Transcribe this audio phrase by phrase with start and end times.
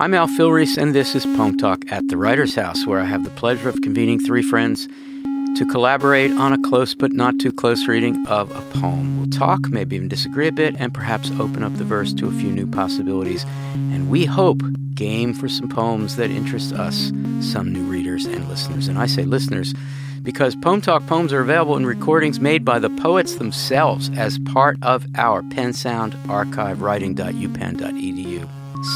[0.00, 3.24] I'm Al Filreis, and this is Poem Talk at the Writer's House, where I have
[3.24, 4.86] the pleasure of convening three friends
[5.56, 9.18] to collaborate on a close but not too close reading of a poem.
[9.18, 12.30] We'll talk, maybe even disagree a bit, and perhaps open up the verse to a
[12.30, 13.44] few new possibilities.
[13.74, 14.62] And we hope
[14.94, 18.86] game for some poems that interest us, some new readers and listeners.
[18.86, 19.74] And I say listeners
[20.22, 24.76] because Poem Talk poems are available in recordings made by the poets themselves as part
[24.80, 28.48] of our PennSound archive, writing.upenn.edu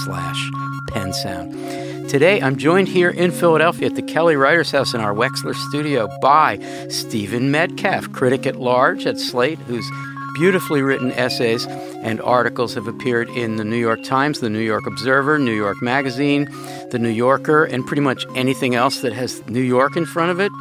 [0.04, 0.50] slash
[0.92, 2.08] PennSound.
[2.08, 6.08] Today, I'm joined here in Philadelphia at the Kelly Writers House in our Wexler studio
[6.20, 6.58] by
[6.88, 9.88] Stephen Metcalf, critic at large at Slate, whose
[10.34, 11.66] beautifully written essays
[12.02, 15.80] and articles have appeared in the New York Times, the New York Observer, New York
[15.80, 16.48] Magazine,
[16.90, 20.40] the New Yorker, and pretty much anything else that has New York in front of
[20.40, 20.52] it.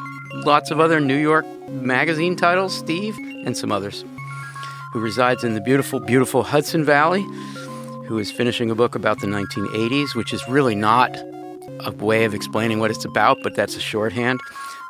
[0.45, 4.05] Lots of other New York Magazine titles, Steve, and some others.
[4.93, 7.25] Who resides in the beautiful, beautiful Hudson Valley
[8.07, 11.15] who is finishing a book about the 1980s, which is really not
[11.85, 14.39] a way of explaining what it's about, but that's a shorthand.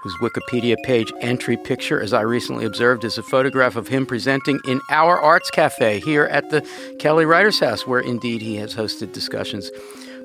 [0.03, 4.59] Whose Wikipedia page entry picture, as I recently observed, is a photograph of him presenting
[4.65, 9.13] in our Arts Cafe here at the Kelly Writers House, where indeed he has hosted
[9.13, 9.69] discussions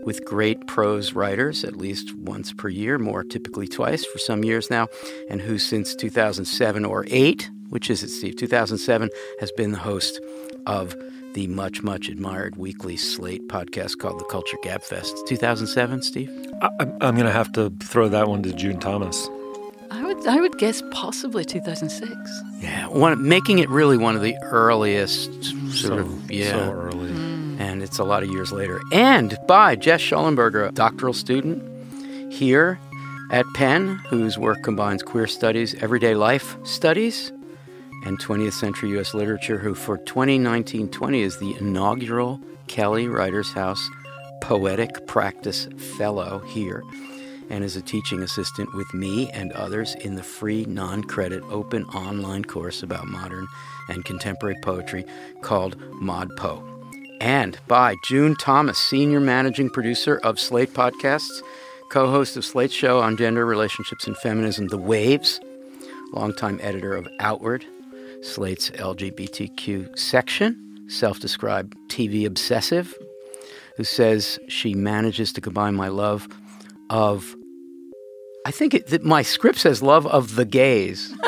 [0.07, 4.71] with great prose writers at least once per year, more typically twice for some years
[4.71, 4.87] now,
[5.29, 8.37] and who since 2007 or 8, which is it, Steve?
[8.37, 10.21] 2007, has been the host
[10.65, 10.97] of
[11.37, 15.27] the much, much admired weekly Slate podcast called The Culture Gabfest.
[15.27, 16.31] 2007, Steve?
[16.63, 19.29] I, am going to have to throw that one to June Thomas.
[19.91, 22.11] I would, I would guess possibly 2006.
[22.61, 26.53] Yeah, one, making it really one of the earliest sort so, of, yeah.
[26.53, 27.11] So early.
[27.11, 27.61] Mm.
[27.61, 28.81] And it's a lot of years later.
[28.91, 31.63] And by Jess Shollenberger, a doctoral student
[32.33, 32.81] here
[33.31, 37.31] at Penn, whose work combines queer studies, everyday life studies,
[38.05, 39.15] and 20th Century U.S.
[39.15, 43.89] Literature, who for 2019 20 is the inaugural Kelly Writers House
[44.41, 45.67] Poetic Practice
[45.97, 46.83] Fellow here
[47.51, 51.85] and is a teaching assistant with me and others in the free, non credit, open
[51.87, 53.47] online course about modern
[53.89, 55.05] and contemporary poetry
[55.43, 56.63] called ModPo.
[57.21, 61.41] And by June Thomas, senior managing producer of Slate Podcasts,
[61.91, 65.41] co host of Slate's show on gender, relationships, and feminism, The Waves,
[66.13, 67.65] longtime editor of Outward,
[68.27, 72.95] Slate's LGBTQ section, self described TV obsessive,
[73.77, 76.29] who says she manages to combine my love
[76.91, 77.37] of,
[78.45, 81.15] I think it, that my script says love of the gays.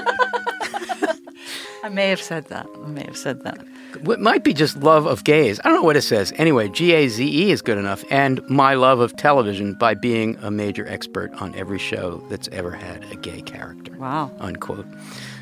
[1.84, 2.66] I may have said that.
[2.84, 3.64] I may have said that.
[3.94, 5.58] It might be just love of gays.
[5.60, 6.32] I don't know what it says.
[6.36, 8.04] Anyway, G A Z E is good enough.
[8.10, 12.72] And my love of television by being a major expert on every show that's ever
[12.72, 13.96] had a gay character.
[13.96, 14.30] Wow.
[14.40, 14.86] Unquote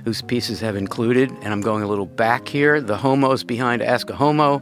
[0.07, 4.09] whose pieces have included, and I'm going a little back here, The Homos Behind Ask
[4.09, 4.61] a Homo,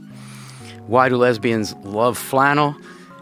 [0.86, 2.74] Why Do Lesbians Love Flannel,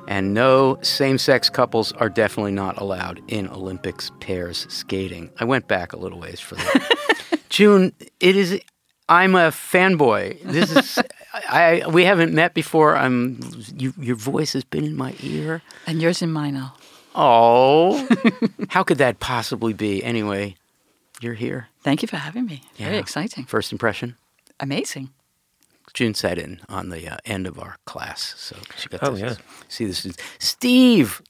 [0.07, 5.33] and no same sex couples are definitely not allowed in Olympics pairs skating.
[5.41, 7.41] I went back a little ways for that.
[7.49, 8.61] June, it is.
[9.09, 10.41] I'm a fanboy.
[10.45, 10.99] This is.
[11.35, 12.97] I we haven't met before.
[12.97, 13.41] I'm.
[13.77, 16.75] You, your voice has been in my ear, and yours in mine now.
[17.15, 18.09] Oh,
[18.69, 20.03] how could that possibly be?
[20.03, 20.57] Anyway,
[21.23, 21.69] you're here.
[21.83, 22.63] Thank you for having me.
[22.77, 22.87] Yeah.
[22.87, 23.45] Very exciting.
[23.45, 24.17] First impression?
[24.61, 25.11] Amazing.
[25.95, 29.21] June sat in on the uh, end of our class, so she got oh, to
[29.21, 29.35] yeah.
[29.69, 30.07] see this.
[30.39, 31.21] Steve.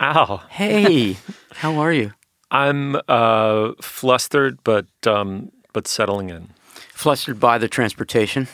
[0.00, 0.42] Ow.
[0.48, 1.16] Hey,
[1.52, 2.12] how are you?
[2.50, 6.50] I'm uh, flustered, but um, but settling in.
[6.92, 8.48] Flustered by the transportation.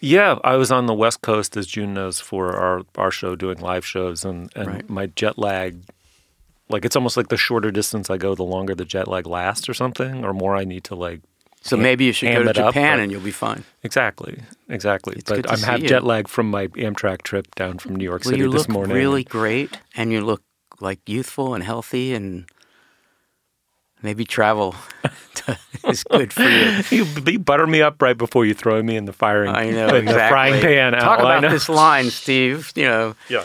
[0.00, 3.58] Yeah, I was on the West Coast, as June knows, for our our show, doing
[3.58, 4.88] live shows, and and right.
[4.88, 5.82] my jet lag
[6.68, 9.68] like it's almost like the shorter distance I go, the longer the jet lag lasts,
[9.68, 11.20] or something, or more I need to like.
[11.60, 13.64] So maybe you should go to Japan up, and you'll be fine.
[13.82, 15.14] Exactly, exactly.
[15.16, 15.88] It's but I'm have you.
[15.88, 18.68] jet lag from my Amtrak trip down from New York well, City you this look
[18.68, 18.96] morning.
[18.96, 20.42] Really great, and you look
[20.80, 22.46] like youthful and healthy, and
[24.02, 24.74] maybe travel
[25.88, 26.82] is good for you.
[26.90, 29.54] you, you butter me up right before you throw me in the firing.
[29.54, 30.12] I know in exactly.
[30.12, 30.92] the frying pan.
[30.92, 32.72] Talk Al, about this line, Steve.
[32.74, 33.16] You know.
[33.28, 33.44] Yeah.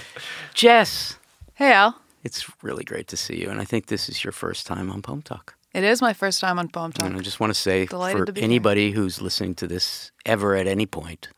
[0.53, 1.17] Jess.
[1.55, 1.99] Hey, Al.
[2.23, 5.01] It's really great to see you, and I think this is your first time on
[5.01, 5.55] Poem Talk.
[5.73, 7.07] It is my first time on Poem Talk.
[7.07, 8.95] And I just want to say Delighted for to anybody here.
[8.95, 11.29] who's listening to this ever at any point,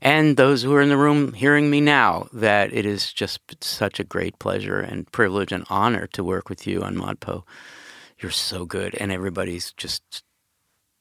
[0.00, 3.98] and those who are in the room hearing me now, that it is just such
[3.98, 7.42] a great pleasure and privilege and honor to work with you on ModPo.
[8.18, 10.22] You're so good, and everybody's just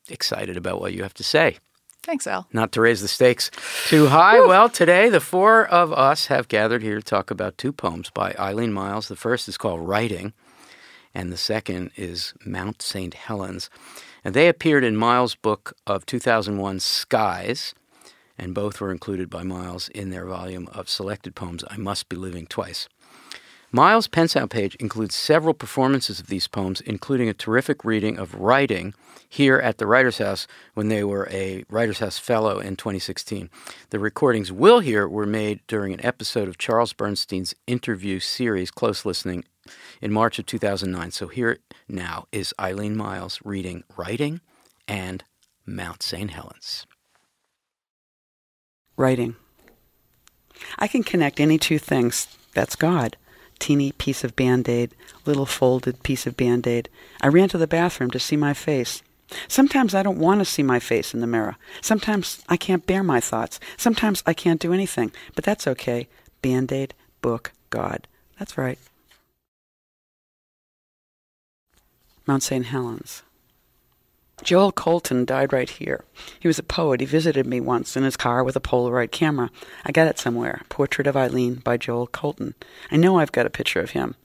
[0.10, 1.58] excited about what you have to say.
[2.06, 2.48] Thanks, Al.
[2.54, 3.50] Not to raise the stakes
[3.88, 4.40] too high.
[4.40, 8.36] well, today the four of us have gathered here to talk about two poems by
[8.38, 9.08] Eileen Myles.
[9.08, 10.34] The first is called Writing,
[11.16, 13.16] and the second is Mount St.
[13.16, 13.72] Helens.
[14.24, 17.74] And they appeared in Myles' book of 2001, Skies,
[18.38, 22.18] and both were included by Myles in their volume of selected poems, I Must Be
[22.18, 22.88] Living Twice.
[23.76, 28.94] Myles' PennSound page includes several performances of these poems, including a terrific reading of Writing
[29.28, 33.50] here at the Writers House when they were a Writers House Fellow in 2016.
[33.90, 39.04] The recordings we'll hear were made during an episode of Charles Bernstein's interview series, Close
[39.04, 39.44] Listening,
[40.02, 41.12] in March of 2009.
[41.12, 41.58] So here
[41.90, 44.40] now is Eileen Myles reading Writing
[44.88, 45.26] and
[45.66, 46.32] Mount St.
[46.32, 46.88] Helens.
[48.96, 49.36] Writing.
[50.80, 52.30] I can connect any two things.
[52.54, 53.18] That's God.
[53.60, 54.92] Teeny piece of band aid,
[55.26, 56.90] little folded piece of band aid.
[57.22, 59.02] I ran to the bathroom to see my face.
[59.48, 61.56] Sometimes I don't want to see my face in the mirror.
[61.82, 63.60] Sometimes I can't bear my thoughts.
[63.78, 65.12] Sometimes I can't do anything.
[65.34, 66.08] But that's okay.
[66.42, 68.08] Band aid, book, God.
[68.38, 68.78] That's right.
[72.28, 72.66] Mount St.
[72.66, 73.24] Helens.
[74.44, 76.04] Joel Colton died right here.
[76.40, 77.00] He was a poet.
[77.00, 79.50] He visited me once in his car with a Polaroid camera.
[79.86, 80.62] I got it somewhere.
[80.70, 82.54] Portrait of Eileen by Joel Colton.
[82.92, 84.16] I know I've got a picture of him.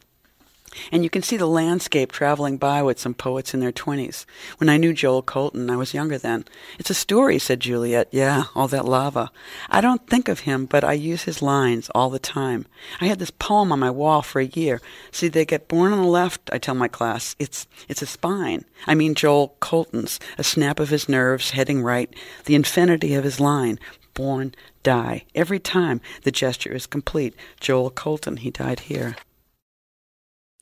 [0.92, 4.24] And you can see the landscape traveling by with some poets in their 20s.
[4.58, 6.44] When I knew Joel Colton, I was younger then.
[6.78, 8.08] It's a story, said Juliet.
[8.10, 9.30] Yeah, all that lava.
[9.68, 12.66] I don't think of him, but I use his lines all the time.
[13.00, 14.80] I had this poem on my wall for a year.
[15.10, 17.34] See, they get born on the left, I tell my class.
[17.38, 18.64] It's, it's a spine.
[18.86, 22.12] I mean Joel Colton's, a snap of his nerves heading right,
[22.44, 23.78] the infinity of his line.
[24.14, 25.24] Born, die.
[25.34, 27.34] Every time the gesture is complete.
[27.60, 29.16] Joel Colton, he died here.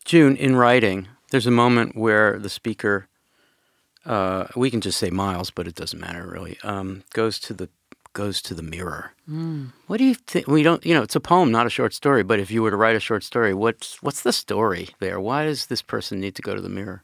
[0.08, 3.08] June, in writing, there's a moment where the speaker,
[4.06, 7.68] uh, we can just say Myles, but it doesn't matter really, um, goes to the
[8.14, 9.12] goes to the mirror.
[9.30, 9.70] Mm.
[9.86, 10.46] What do you think?
[10.46, 12.22] We don't, you know, it's a poem, not a short story.
[12.22, 15.20] But if you were to write a short story, what's what's the story there?
[15.20, 17.02] Why does this person need to go to the mirror?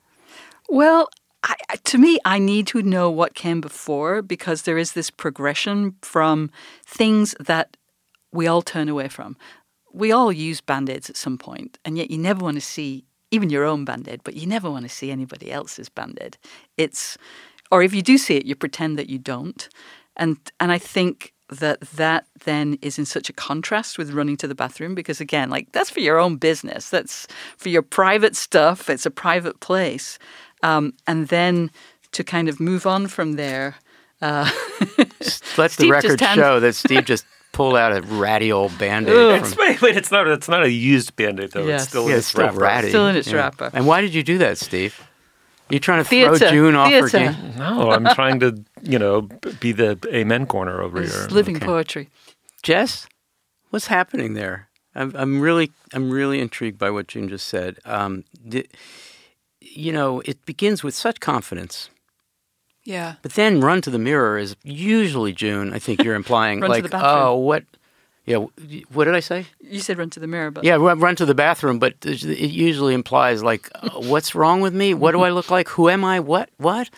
[0.70, 1.10] Well,
[1.42, 5.96] I, to me, I need to know what came before because there is this progression
[6.00, 6.50] from
[6.86, 7.76] things that
[8.32, 9.36] we all turn away from
[9.94, 13.04] we all use band aids at some point, and yet you never want to see
[13.30, 16.36] even your own band aid, but you never want to see anybody else's band aid.
[16.76, 17.16] It's,
[17.70, 19.68] or if you do see it, you pretend that you don't.
[20.16, 24.48] And, and I think that that then is in such a contrast with running to
[24.48, 27.26] the bathroom because again like that's for your own business that's
[27.58, 30.18] for your private stuff it's a private place
[30.62, 31.70] um, and then
[32.12, 33.76] to kind of move on from there
[34.22, 34.50] uh,
[35.58, 39.46] let the record show that steve just pulled out a ratty old band-aid.
[39.46, 39.58] From...
[39.58, 41.66] Wait, wait, it's not it's not a used band-aid though.
[41.66, 41.82] Yes.
[41.82, 42.58] It's still yeah, in it's still wrapper.
[42.58, 42.88] ratty.
[42.90, 43.36] Still in its yeah.
[43.36, 43.70] wrapper.
[43.72, 45.00] And why did you do that, Steve?
[45.70, 46.36] You trying to Theater.
[46.36, 47.08] throw June off Theater.
[47.08, 47.54] her game?
[47.56, 49.22] No, I'm trying to, you know,
[49.60, 51.28] be the amen corner over it's here.
[51.28, 51.64] living Okay.
[51.64, 52.10] poetry.
[52.62, 53.06] Jess,
[53.70, 54.68] what's happening there?
[54.94, 57.78] I'm, I'm really, I'm really intrigued by what June just said.
[57.86, 58.68] Um, di-
[59.60, 61.88] you know, it begins with such confidence,
[62.84, 63.14] Yeah.
[63.22, 65.72] but then run to the mirror is usually June.
[65.72, 67.64] I think you're implying like, oh, what?
[68.26, 68.46] Yeah,
[68.92, 69.46] what did I say?
[69.60, 72.22] You said run to the mirror, but Yeah, run, run to the bathroom, but it
[72.22, 74.94] usually implies like, uh, what's wrong with me?
[74.94, 75.68] What do I look like?
[75.70, 76.20] Who am I?
[76.20, 76.50] What?
[76.56, 76.90] What?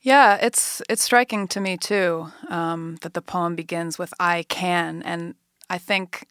[0.00, 5.02] Yeah, it's it's striking to me too um, that the poem begins with "I can,"
[5.02, 5.34] and
[5.68, 6.26] I think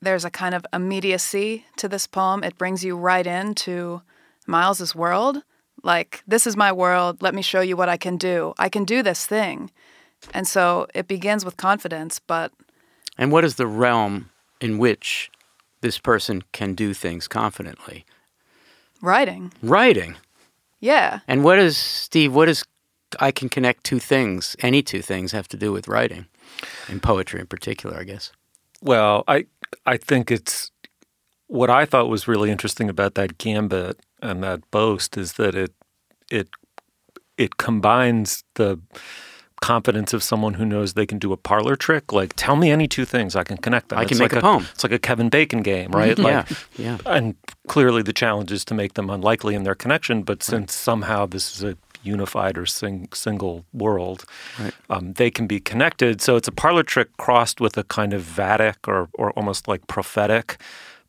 [0.00, 2.44] there's a kind of immediacy to this poem.
[2.44, 4.02] It brings you right into
[4.46, 5.42] Myles's world.
[5.82, 7.22] Like, this is my world.
[7.22, 8.54] Let me show you what I can do.
[8.58, 9.70] I can do this thing,
[10.32, 12.20] and so it begins with confidence.
[12.20, 12.52] But
[13.18, 14.30] And what is the realm
[14.60, 15.30] in which
[15.80, 18.04] this person can do things confidently?
[19.00, 20.14] writing, Writing.
[20.80, 22.32] yeah, And what is Steve?
[22.34, 22.64] What is
[23.20, 24.56] I can connect two things?
[24.60, 26.26] Any two things have to do with writing,
[26.88, 28.30] and poetry in particular, I guess.
[28.80, 29.46] Well, I
[29.84, 30.70] I think it's
[31.48, 35.72] what I thought was really interesting about that gambit and that boast is that it
[36.30, 36.48] it
[37.36, 38.80] it combines the
[39.60, 42.12] confidence of someone who knows they can do a parlor trick.
[42.12, 43.98] Like, tell me any two things, I can connect them.
[43.98, 44.66] I can It's make like a poem.
[44.74, 46.18] It's like a Kevin Bacon game, right?
[46.18, 46.98] Like, yeah, yeah.
[47.06, 47.36] and
[47.68, 50.22] clearly the challenge is to make them unlikely in their connection.
[50.24, 54.24] But since somehow this is a unified or sing, single world,
[54.58, 54.74] Right.
[54.90, 56.20] um, they can be connected.
[56.20, 59.86] So it's a parlor trick crossed with a kind of Vatic or, or almost like
[59.86, 60.60] prophetic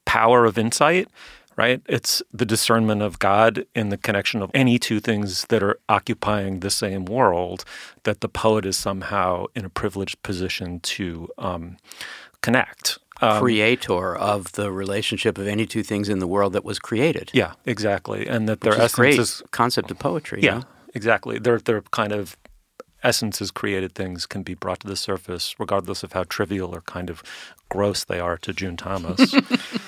[0.06, 1.08] power of insight.
[1.56, 1.82] Right?
[1.86, 6.62] It's the discernment of God in the connection of any two things that are occupying
[6.62, 7.64] the same world
[8.04, 11.78] that the poet is somehow in a privileged position to um,
[12.42, 12.98] connect.
[13.22, 17.30] Um, Creator of the relationship of any two things in the world that was created.
[17.34, 18.28] Yeah, exactly.
[18.28, 20.42] And that their is essence great is concept of poetry.
[20.42, 20.64] yeah, no?
[20.94, 21.40] exactly.
[21.40, 22.36] Their their kind of
[23.04, 27.10] essences created things can be brought to the surface regardless of how trivial or kind
[27.10, 27.22] of
[27.70, 29.36] gross they are to June Thomas.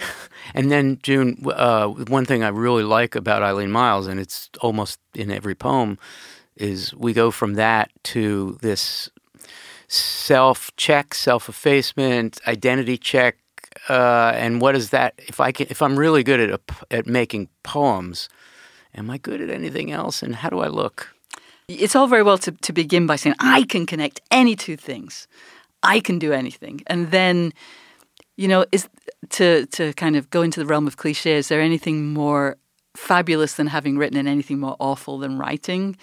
[0.54, 5.00] And then June, uh, one thing I really like about Eileen Myles, and it's almost
[5.14, 5.98] in every poem,
[6.56, 9.10] is we go from that to this
[9.88, 13.38] self check, self effacement, identity check,
[13.90, 15.14] uh, and what is that?
[15.18, 16.60] If I can, if I'm really good at a,
[16.92, 18.30] at making poems,
[18.96, 20.24] am I good at anything else?
[20.24, 21.14] And how do I look?
[21.68, 25.28] It's all very well to, to begin by saying, I can connect any two things.
[25.82, 26.82] I can do anything.
[26.88, 27.54] And then,
[28.38, 28.90] you know, is
[29.32, 32.58] to to kind of go into the realm of cliche, is there anything more
[32.96, 35.96] fabulous than having written and anything more awful than writing?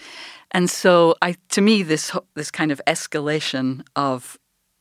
[0.51, 4.37] And so I to me this this kind of escalation of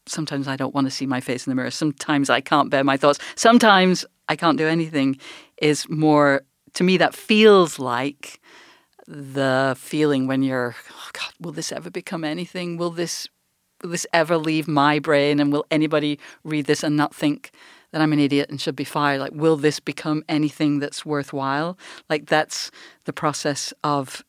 [0.07, 1.71] sometimes I don't want to see my face in the mirror.
[1.71, 3.19] Sometimes I can't bear my thoughts.
[3.37, 5.19] Sometimes I can't do anything
[5.59, 6.43] is more
[6.75, 8.41] to me that feels like
[9.07, 13.29] the feeling when you're oh god will this ever become anything will this
[13.83, 17.51] will this ever leave my brain and will anybody read this and not think
[17.91, 19.21] that I'm an idiot and should be fired?
[19.21, 21.79] Like will this become anything that's worthwhile?
[22.09, 22.71] Like that's
[23.05, 24.25] the process of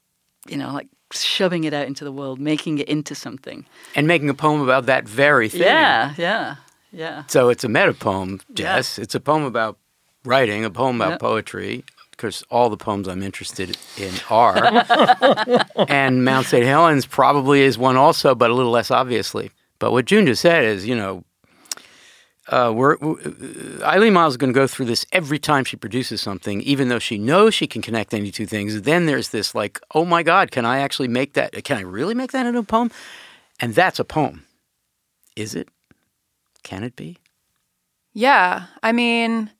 [0.48, 3.65] you know like shoving it out into the world making it into something.
[3.95, 5.62] And making a poem about that very thing.
[5.62, 6.55] Yeah yeah
[6.91, 7.24] yeah.
[7.27, 9.03] So it's a meta poem jess yeah.
[9.03, 9.77] it's a poem about
[10.25, 11.83] writing a poem about poetry
[12.24, 14.56] because all the poems I'm interested in are.
[15.89, 16.63] and Mount St.
[16.63, 19.51] Helens probably is one also, but a little less obviously.
[19.77, 21.25] But what June just said is, you know,
[22.48, 26.22] uh, we're, uh, Eileen Myles is going to go through this every time she produces
[26.22, 28.84] something, even though she knows she can connect any two things.
[28.84, 31.62] Then there's this like, oh my God, can I actually make that?
[31.65, 32.89] Can I really make that into a poem?
[33.60, 34.46] And that's a poem.
[35.36, 35.68] Is it?
[36.63, 37.18] Can it be?
[38.13, 38.68] Yeah.
[38.82, 39.51] I mean,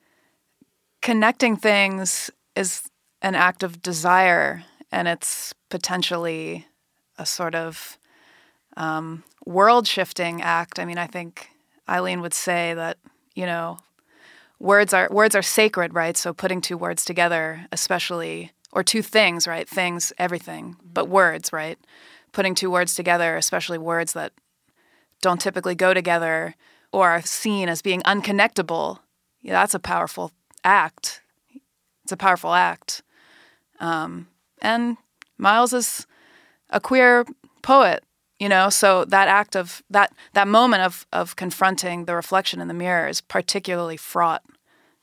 [1.02, 2.90] connecting things is
[3.22, 6.68] an act of desire and it's potentially
[7.18, 7.98] a sort of
[8.78, 10.80] um, world shifting act.
[10.80, 11.50] I mean, I think
[11.90, 12.98] Eileen would say that,
[13.36, 13.80] you know,
[14.60, 16.16] words are words are sacred, right?
[16.18, 19.68] So putting two words together, especially or two things, right?
[19.68, 21.78] Things, everything, but words, right?
[22.32, 24.34] Putting two words together, especially words that
[25.22, 26.56] don't typically go together
[26.92, 29.00] or are seen as being unconnectable.
[29.42, 30.32] Yeah, that's a powerful
[30.64, 31.22] act
[32.04, 33.02] it's a powerful act.
[33.80, 34.28] Um,
[34.62, 34.98] and
[35.38, 36.08] Myles is
[36.70, 37.26] a queer
[37.62, 38.04] poet,
[38.40, 42.68] you know, so that act of that that moment of of confronting the reflection in
[42.68, 44.44] the mirror is particularly fraught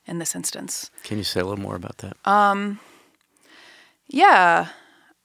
[0.05, 0.89] in this instance.
[1.03, 2.17] Can you say a little more about that?
[2.25, 2.79] Um,
[4.07, 4.69] yeah,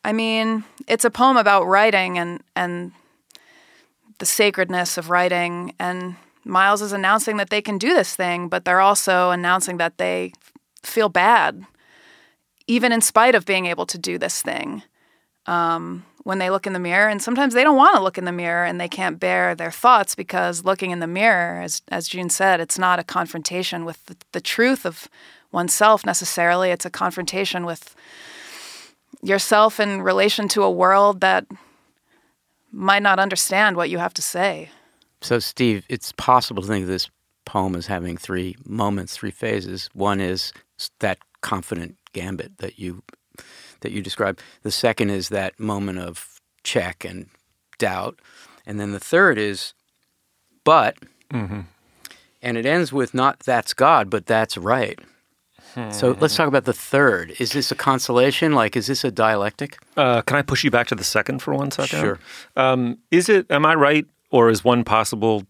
[0.04, 2.92] I mean, it's a poem about writing and and
[4.18, 8.64] the sacredness of writing and Myles is announcing that they can do this thing, but
[8.64, 10.33] they're also announcing that they
[10.87, 11.64] feel bad,
[12.66, 14.83] even in spite of being able to do this thing.
[15.47, 18.25] Um, when they look in the mirror, and sometimes they don't want to look in
[18.25, 22.09] the mirror and they can't bear their thoughts because looking in the mirror, as, as
[22.09, 25.09] June said, it's not a confrontation with the, the truth of
[25.52, 26.71] oneself necessarily.
[26.71, 27.95] It's a confrontation with
[29.23, 31.47] yourself in relation to a world that
[32.73, 34.71] might not understand what you have to say.
[35.21, 37.09] So, Steve, it's possible to think of this
[37.45, 39.88] poem as having three moments, three phases.
[39.95, 40.52] One is
[41.00, 43.02] that confident gambit that you
[43.80, 44.42] that you described.
[44.62, 47.28] The second is that moment of check and
[47.78, 48.18] doubt,
[48.66, 49.75] and then the third is
[50.64, 50.97] but,
[51.30, 51.61] mm-hmm.
[52.42, 54.99] and it ends with not that's God, but that's right.
[55.90, 57.35] So let's talk about the third.
[57.38, 58.52] Is this a consolation?
[58.52, 59.76] Like, is this a dialectic?
[59.95, 62.00] Uh, can I push you back to the second for one second?
[62.00, 62.18] Sure.
[62.56, 63.50] Um, is it?
[63.50, 65.47] Am I right, or is one possible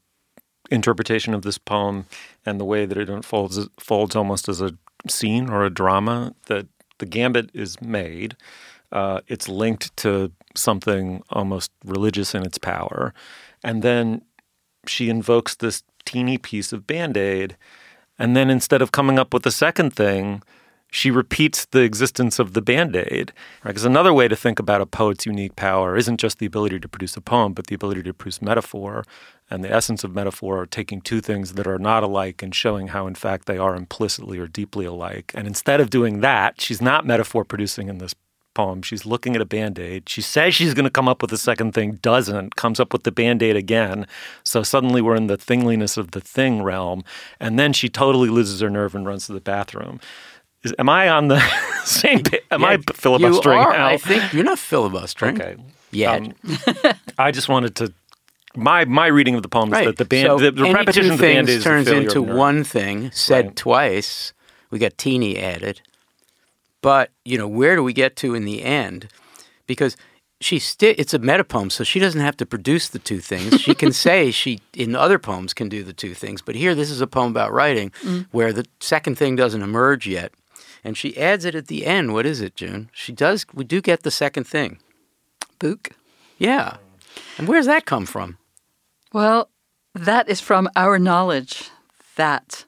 [0.68, 2.06] interpretation of this poem
[2.44, 4.76] and the way that it unfolds folds almost as a
[5.10, 6.66] scene or a drama that
[6.98, 8.36] the gambit is made.
[8.92, 13.12] Uh, it's linked to something almost religious in its power.
[13.62, 14.22] And then
[14.86, 17.56] she invokes this teeny piece of band aid.
[18.18, 20.42] And then instead of coming up with a second thing,
[20.96, 23.30] she repeats the existence of the band aid.
[23.62, 23.90] Because right?
[23.90, 27.18] another way to think about a poet's unique power isn't just the ability to produce
[27.18, 29.04] a poem, but the ability to produce metaphor.
[29.50, 32.88] And the essence of metaphor are taking two things that are not alike and showing
[32.88, 35.32] how, in fact, they are implicitly or deeply alike.
[35.34, 38.14] And instead of doing that, she's not metaphor producing in this
[38.54, 38.80] poem.
[38.80, 40.08] She's looking at a band aid.
[40.08, 43.02] She says she's going to come up with a second thing, doesn't, comes up with
[43.02, 44.06] the band aid again.
[44.44, 47.04] So suddenly we're in the thingliness of the thing realm.
[47.38, 50.00] And then she totally loses her nerve and runs to the bathroom.
[50.66, 51.40] Is, am I on the
[51.84, 52.22] same?
[52.50, 53.58] Am yeah, I filibustering?
[53.58, 53.72] You are.
[53.72, 55.40] I think you're not filibustering.
[55.40, 55.56] Okay.
[55.92, 56.12] Yeah.
[56.12, 56.34] Um,
[57.18, 57.92] I just wanted to
[58.56, 59.82] my my reading of the poem right.
[59.82, 62.64] is that the band so the, the repetition of the band is turns into one
[62.64, 63.56] thing said right.
[63.56, 64.32] twice.
[64.70, 65.80] We got teeny added,
[66.82, 69.08] but you know where do we get to in the end?
[69.66, 69.96] Because
[70.40, 73.60] she sti- it's a meta poem, so she doesn't have to produce the two things.
[73.60, 76.90] She can say she in other poems can do the two things, but here this
[76.90, 78.26] is a poem about writing mm.
[78.32, 80.32] where the second thing doesn't emerge yet,
[80.86, 82.12] and she adds it at the end.
[82.12, 82.88] What is it, June?
[82.92, 83.44] She does.
[83.52, 84.78] We do get the second thing.
[85.58, 85.90] Book.
[86.38, 86.76] Yeah.
[87.38, 88.38] And where's that come from?
[89.12, 89.48] Well,
[89.94, 91.70] that is from our knowledge
[92.16, 92.66] that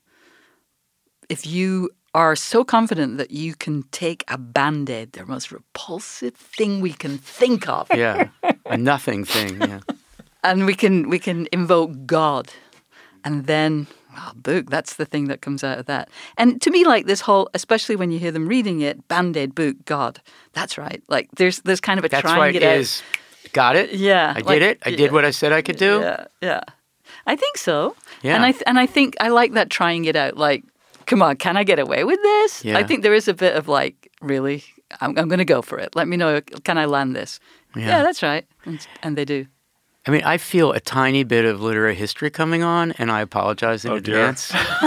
[1.29, 6.35] if you are so confident that you can take a band aid, the most repulsive
[6.35, 8.29] thing we can think of, Yeah,
[8.67, 9.61] a nothing thing.
[9.61, 9.81] Yeah.
[10.43, 12.49] and we can we can invoke God,
[13.25, 14.71] and then Ah, well, book.
[14.71, 16.09] That's the thing that comes out of that.
[16.37, 19.55] And to me, like this whole, especially when you hear them reading it, band aid,
[19.55, 20.21] book, God.
[20.53, 21.03] That's right.
[21.09, 22.77] Like there's there's kind of a That's trying it out.
[22.77, 23.03] Is
[23.53, 23.93] got it?
[23.93, 24.79] Yeah, I did it.
[24.85, 25.11] I did yeah.
[25.11, 26.01] what I said I could do.
[26.01, 26.61] Yeah, yeah.
[27.27, 27.95] I think so.
[28.23, 28.35] Yeah.
[28.35, 30.37] And I th- and I think I like that trying it out.
[30.37, 30.65] Like,
[31.07, 32.65] come on, can I get away with this?
[32.65, 32.79] Yeah.
[32.79, 34.65] I think there is a bit of like, really,
[35.01, 35.95] I'm, I'm going to go for it.
[35.95, 37.41] Let me know, can I land this?
[37.77, 38.03] Yeah.
[38.03, 38.47] that's right.
[38.65, 39.47] And, and they do.
[40.09, 43.85] I mean, I feel a tiny bit of literary history coming on, and I apologize
[43.85, 44.49] in Oh, advance.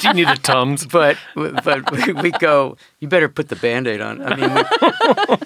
[0.00, 0.84] Do you need a Tums?
[0.92, 2.76] but but we, we go.
[2.98, 4.20] You better put the band-aid on.
[4.20, 4.54] I mean,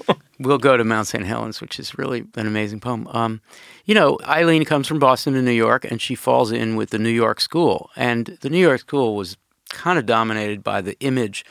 [0.09, 1.27] we, we'll go to Mount St.
[1.27, 3.07] Helens, which is really an amazing poem.
[3.09, 3.43] Um,
[3.85, 6.99] you know, Eileen comes from Boston to New York, and she falls in with the
[6.99, 9.37] New York school, and the New York school was
[9.69, 11.45] kind of dominated by the image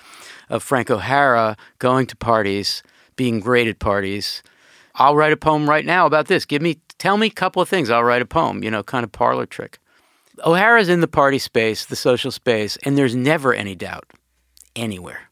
[0.50, 2.82] of Frank O'Hara going to parties,
[3.16, 4.42] being great at parties.
[4.96, 6.46] I'll write a poem right now about this.
[6.46, 7.90] Give me, tell me a couple of things.
[7.90, 8.64] I'll write a poem.
[8.64, 9.80] You know, kind of parlor trick.
[10.46, 14.06] O'Hara's in the party space, the social space, and there's never any doubt
[14.76, 15.30] anywhere.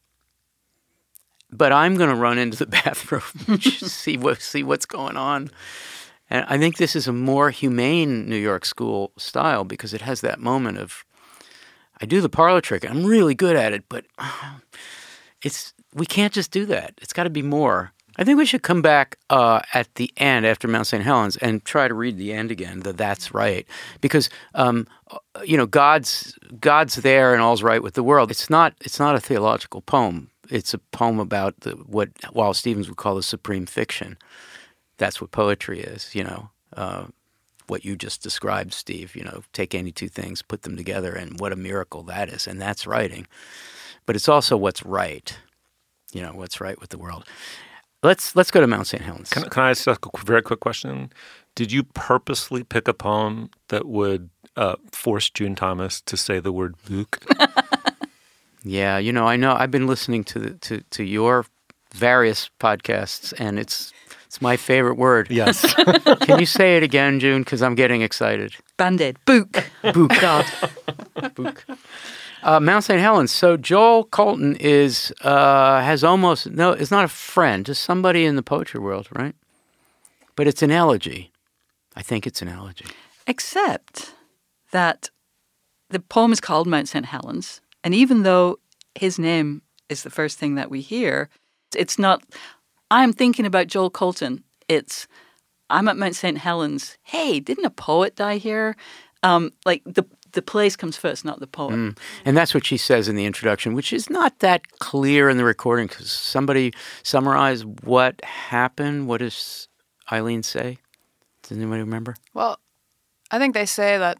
[1.52, 5.50] But I'm going to run into the bathroom, see what see what's going on.
[6.28, 10.20] And I think this is a more humane New York school style because it has
[10.22, 11.04] that moment of
[12.00, 12.88] I do the parlor trick.
[12.88, 14.06] I'm really good at it, but
[15.42, 16.94] it's we can't just do that.
[17.00, 17.92] It's got to be more.
[18.20, 21.02] I think we should come back uh, at the end after Mount St.
[21.02, 22.80] Helens and try to read the end again.
[22.80, 23.66] The that's right,
[24.02, 24.86] because um,
[25.42, 28.30] you know God's God's there and all's right with the world.
[28.30, 30.30] It's not it's not a theological poem.
[30.50, 34.18] It's a poem about the, what Wallace Stevens would call the supreme fiction.
[34.98, 36.14] That's what poetry is.
[36.14, 36.50] You know.
[36.76, 37.06] Uh,
[37.66, 39.14] what you just described, Steve.
[39.14, 42.48] You know, take any two things, put them together, and what a miracle that is.
[42.48, 43.28] And that's writing.
[44.06, 45.38] But it's also what's right.
[46.12, 47.24] You know, what's right with the world.
[48.02, 49.02] Let's let's go to Mount St.
[49.02, 49.30] Helens.
[49.30, 51.12] Can, can I ask a very quick question?
[51.54, 56.52] Did you purposely pick a poem that would uh, force June Thomas to say the
[56.52, 57.22] word Luke?
[58.64, 59.52] yeah, you know, I know.
[59.52, 61.44] I've been listening to the, to to your
[61.92, 63.92] various podcasts, and it's
[64.26, 65.30] it's my favorite word.
[65.30, 65.74] yes.
[66.20, 67.42] Can you say it again, June?
[67.42, 68.54] Because I'm getting excited.
[68.76, 69.64] Band aid, book.
[69.92, 70.12] Book.
[70.20, 70.46] God.
[71.34, 71.66] Book.
[72.42, 73.00] Uh, Mount St.
[73.00, 73.32] Helens.
[73.32, 76.72] So Joel Colton is uh, has almost no.
[76.72, 79.34] It's not a friend, just somebody in the poetry world, right?
[80.36, 81.32] But it's an elegy.
[81.96, 82.86] I think it's an elegy.
[83.26, 84.14] Except
[84.72, 85.10] that
[85.90, 87.06] the poem is called Mount St.
[87.06, 87.60] Helens.
[87.84, 88.58] And even though
[88.94, 91.28] his name is the first thing that we hear,
[91.76, 92.22] it's not,
[92.90, 94.44] I'm thinking about Joel Colton.
[94.68, 95.06] It's,
[95.68, 96.38] I'm at Mount St.
[96.38, 96.96] Helens.
[97.02, 98.76] Hey, didn't a poet die here?
[99.22, 101.74] Um, like the, the place comes first, not the poet.
[101.74, 101.98] Mm.
[102.24, 105.44] And that's what she says in the introduction, which is not that clear in the
[105.44, 105.86] recording.
[105.86, 109.06] Because somebody summarize what happened.
[109.08, 109.68] What does
[110.12, 110.78] Eileen say?
[111.42, 112.16] Does anybody remember?
[112.34, 112.58] Well,
[113.30, 114.18] I think they say that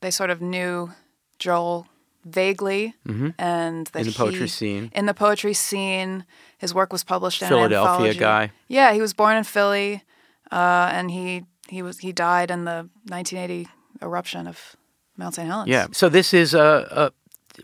[0.00, 0.90] they sort of knew
[1.38, 1.86] Joel
[2.24, 3.98] vaguely, and that Mm-hmm.
[3.98, 4.90] In the poetry he- scene.
[4.94, 6.24] In the poetry scene,
[6.58, 8.18] his work was published in an Philadelphia anthology.
[8.18, 8.52] guy.
[8.68, 10.02] Yeah, he was born in Philly,
[10.50, 13.68] uh, and he he was he died in the 1980
[14.00, 14.76] eruption of
[15.22, 15.46] Mount St.
[15.48, 15.68] Helens.
[15.68, 15.86] Yeah.
[15.92, 17.12] So this is a,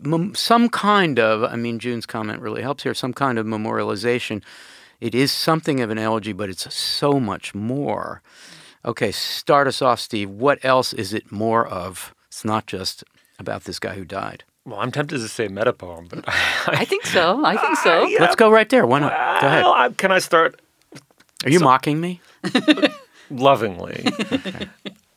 [0.03, 1.43] a some kind of.
[1.43, 2.93] I mean, June's comment really helps here.
[2.93, 4.41] Some kind of memorialization.
[5.01, 8.21] It is something of an elegy, but it's so much more.
[8.85, 10.29] Okay, start us off, Steve.
[10.29, 12.13] What else is it more of?
[12.27, 13.03] It's not just
[13.37, 14.43] about this guy who died.
[14.65, 17.43] well, I'm tempted to say meta poem, but I think so.
[17.45, 18.07] I think so.
[18.19, 18.85] Let's go right there.
[18.85, 19.11] Why not?
[19.41, 19.63] Go ahead.
[19.63, 20.61] Well, I- can I start
[21.45, 22.21] Are you mocking me?
[23.29, 24.05] lovingly?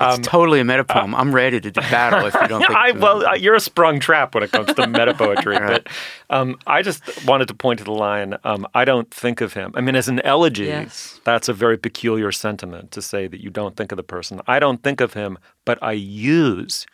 [0.00, 1.14] It's totally a meta poem.
[1.14, 2.70] I'm ready to do battle if you don't think.
[2.76, 5.58] I, well, uh, you're a sprung trap when it comes to meta poetry.
[5.58, 5.86] But
[6.30, 8.36] um, I just wanted to point to the line.
[8.42, 9.70] Um, I don't think of him.
[9.76, 11.20] I mean, as an elegy, Yes.
[11.24, 14.40] that's a very peculiar sentiment to say that you don't think of the person.
[14.48, 16.86] I don't think of him, but I use.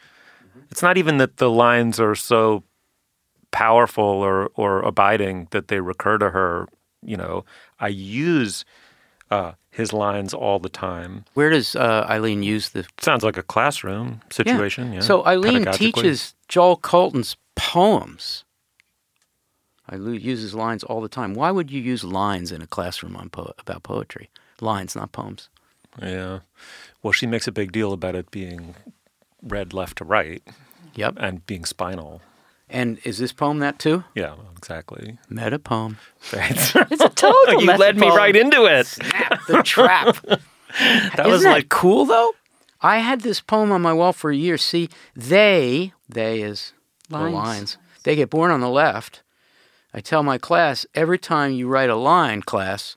[0.71, 2.63] It's not even that the lines are so
[3.51, 6.67] powerful or or abiding that they recur to her.
[7.03, 7.45] You know,
[7.81, 8.65] I use
[9.31, 11.25] uh, his lines all the time.
[11.35, 14.93] Where does uh, Eileen use the Sounds like a classroom situation.
[14.93, 15.01] Yeah.
[15.01, 18.45] So Eileen teaches Joel Colton's poems.
[19.91, 21.33] Eileen uses lines all the time.
[21.33, 24.29] Why would you use lines in a classroom on po- about poetry?
[24.61, 25.49] Lines, not poems.
[26.03, 26.41] Yeah.
[27.03, 28.75] Well, she makes a big deal about it being
[29.43, 30.43] read left to right
[30.95, 31.15] Yep.
[31.19, 32.21] and being spinal.
[32.71, 34.05] And is this poem that too?
[34.15, 35.19] Yeah, exactly.
[35.31, 35.99] Meta poem.
[36.21, 36.75] Thanks.
[36.91, 38.87] It's a total you led me right into it.
[38.87, 40.17] Snap the trap.
[40.79, 42.35] That Isn't was that like cool though?
[42.83, 44.63] I had this poem on my wall for years.
[44.63, 46.75] See, they, they is
[47.09, 47.25] Lines.
[47.25, 49.23] the lines, they get born on the left.
[49.95, 52.97] I tell my class every time you write a line, class,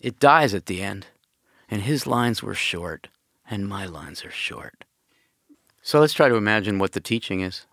[0.00, 1.06] it dies at the end.
[1.70, 3.08] And his lines were short,
[3.48, 4.84] and my lines are short.
[5.82, 7.66] So let's try to imagine what the teaching is.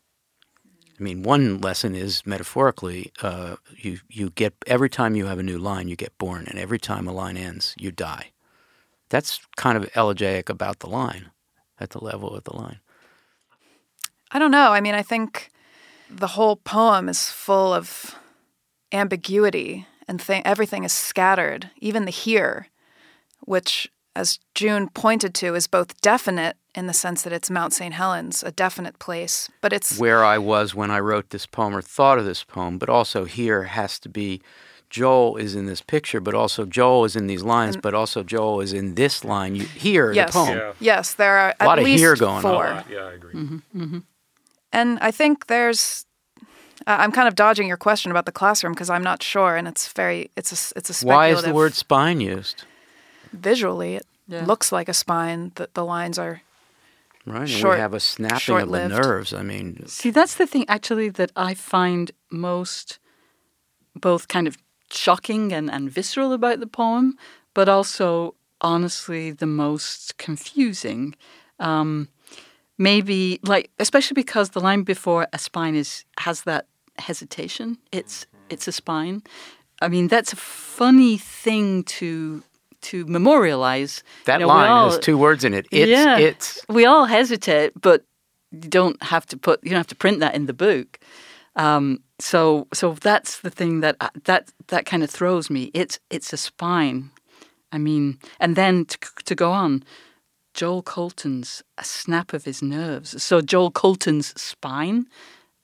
[1.00, 5.44] I mean, one lesson is metaphorically, uh, you you get every time you have a
[5.44, 8.32] new line, you get born, and every time a line ends, you die.
[9.10, 11.32] That's kind of elegiac about the line,
[11.80, 12.80] at the level of the line.
[14.32, 14.72] I don't know.
[14.72, 15.50] I mean, I think
[16.10, 18.16] the whole poem is full of
[18.92, 22.68] ambiguity and th- everything is scattered, even the here,
[23.42, 27.94] which, as June pointed to, is both definite in the sense that it's Mount St.
[27.94, 31.82] Helens, a definite place, but it's Where I was when I wrote this poem or
[31.82, 34.42] thought of this poem, but also here has to be
[34.90, 38.62] Joel is in this picture, but also Joel is in these lines, but also Joel
[38.62, 40.58] is in this line you, here, yes, the poem.
[40.58, 40.74] Yeah.
[40.80, 42.42] yes, there are A lot at of here going on.
[42.42, 42.84] four.
[42.90, 44.02] Yeah, I agree.
[44.72, 46.06] And I think there's.
[46.88, 49.68] Uh, I'm kind of dodging your question about the classroom because I'm not sure, and
[49.68, 50.32] it's very.
[50.36, 50.78] It's a.
[50.78, 51.06] It's a speculative.
[51.06, 52.64] Why is the word spine used?
[53.34, 53.96] Visually?
[53.96, 54.46] It Yeah.
[54.46, 55.52] looks like a spine.
[55.56, 56.42] That the lines are.
[57.26, 59.34] Right, and Short- we have a snapping of the nerves.
[59.34, 62.98] I mean, See, that's the thing actually that I find most
[63.96, 64.58] both kind of
[64.92, 67.18] shocking and, and visceral about the poem,
[67.54, 71.16] but also honestly the most confusing.
[71.60, 72.08] Um,
[72.78, 76.66] maybe like especially because the line before a spine is has that
[76.98, 77.78] hesitation.
[77.92, 79.22] It's it's a spine.
[79.82, 82.44] I mean, that's a funny thing to
[82.82, 84.04] to memorialize.
[84.26, 85.68] that You know, line all- has two words in it.
[85.72, 86.62] It's, yeah, it's.
[86.70, 88.04] we all hesitate, but
[88.52, 91.00] you don't have to put you don't have to print that in the book.
[91.56, 95.72] Um, so so that's the thing that that that kind of throws me.
[95.74, 97.12] It's it's a spine.
[97.72, 99.84] I mean, and then to, to go on,
[100.56, 103.22] Joel Colton's a snap of his nerves.
[103.22, 105.06] So Joel Colton's spine,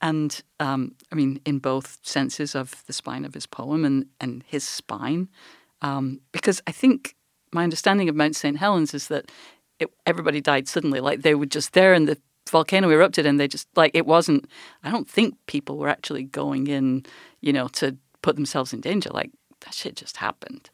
[0.02, 4.44] and um, I mean in both senses of the spine of his poem and and
[4.48, 5.30] his spine,
[5.82, 7.16] um, because I think
[7.54, 9.32] my understanding of Mount St Helens is that
[9.80, 11.00] it, everybody died suddenly.
[11.00, 12.18] Like they were just there, and the
[12.50, 14.48] volcano erupted, and they just like it wasn't.
[14.84, 17.06] I don't think people were actually going in,
[17.42, 19.10] you know, to put themselves in danger.
[19.12, 20.70] Like that shit just happened,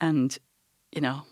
[0.00, 0.38] and
[0.92, 1.22] you know,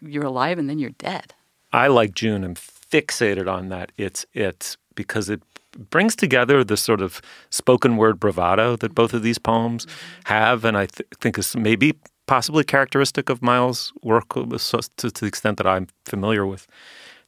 [0.00, 1.34] you're alive, and then you're dead.
[1.72, 2.44] I like June.
[2.44, 3.92] I'm fixated on that.
[3.96, 5.42] It's it's because it
[5.90, 9.86] brings together the sort of spoken word bravado that both of these poems
[10.24, 11.94] have, and I th- think is maybe
[12.26, 16.66] possibly characteristic of Myles' work to, to the extent that I'm familiar with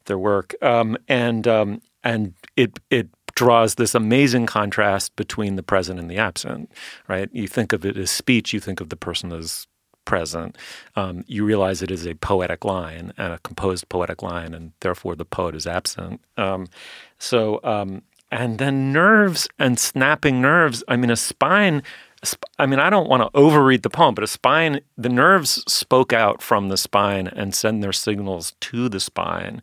[0.05, 0.55] their work.
[0.61, 6.17] Um, and um, and it it draws this amazing contrast between the present and the
[6.17, 6.71] absent.
[7.07, 7.29] Right?
[7.31, 8.53] You think of it as speech.
[8.53, 9.67] You think of the person as
[10.07, 10.57] present,
[10.95, 15.15] um, you realize it is a poetic line and a composed poetic line, and therefore
[15.15, 16.21] the poet is absent.
[16.37, 16.67] Um,
[17.19, 20.83] so, um, and then nerves and snapping nerves.
[20.87, 21.83] I mean, a spine.
[22.25, 25.63] Sp- I mean, I don't want to overread the poem, but a spine, the nerves
[25.71, 29.61] spoke out from the spine and send their signals to the spine.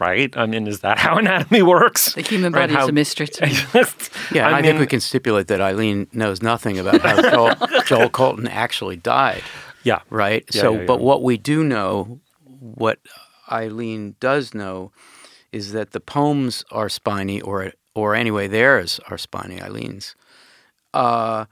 [0.00, 0.36] Right?
[0.36, 2.14] I mean, is that how anatomy works?
[2.14, 3.52] The human Right, body is how- a mystery to me.
[4.32, 7.54] Yeah, and I I, think we can stipulate that Eileen knows nothing about how Joel,
[7.86, 9.42] Joel Colton actually died.
[9.84, 10.00] Yeah.
[10.10, 10.44] right?
[10.52, 10.86] Yeah, so, yeah, yeah.
[10.86, 12.98] but what we do know, what
[13.52, 14.90] Eileen does know,
[15.52, 19.60] is that the poems are spiny, or or anyway, theirs are spiny.
[19.60, 20.16] Eileen's,
[20.94, 21.44] uh,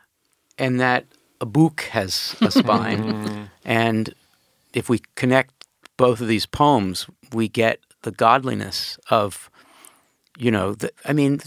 [0.58, 1.06] and that
[1.40, 4.14] a book has a spine, and
[4.72, 9.50] if we connect both of these poems, we get the godliness of,
[10.38, 11.40] you know, the, I mean,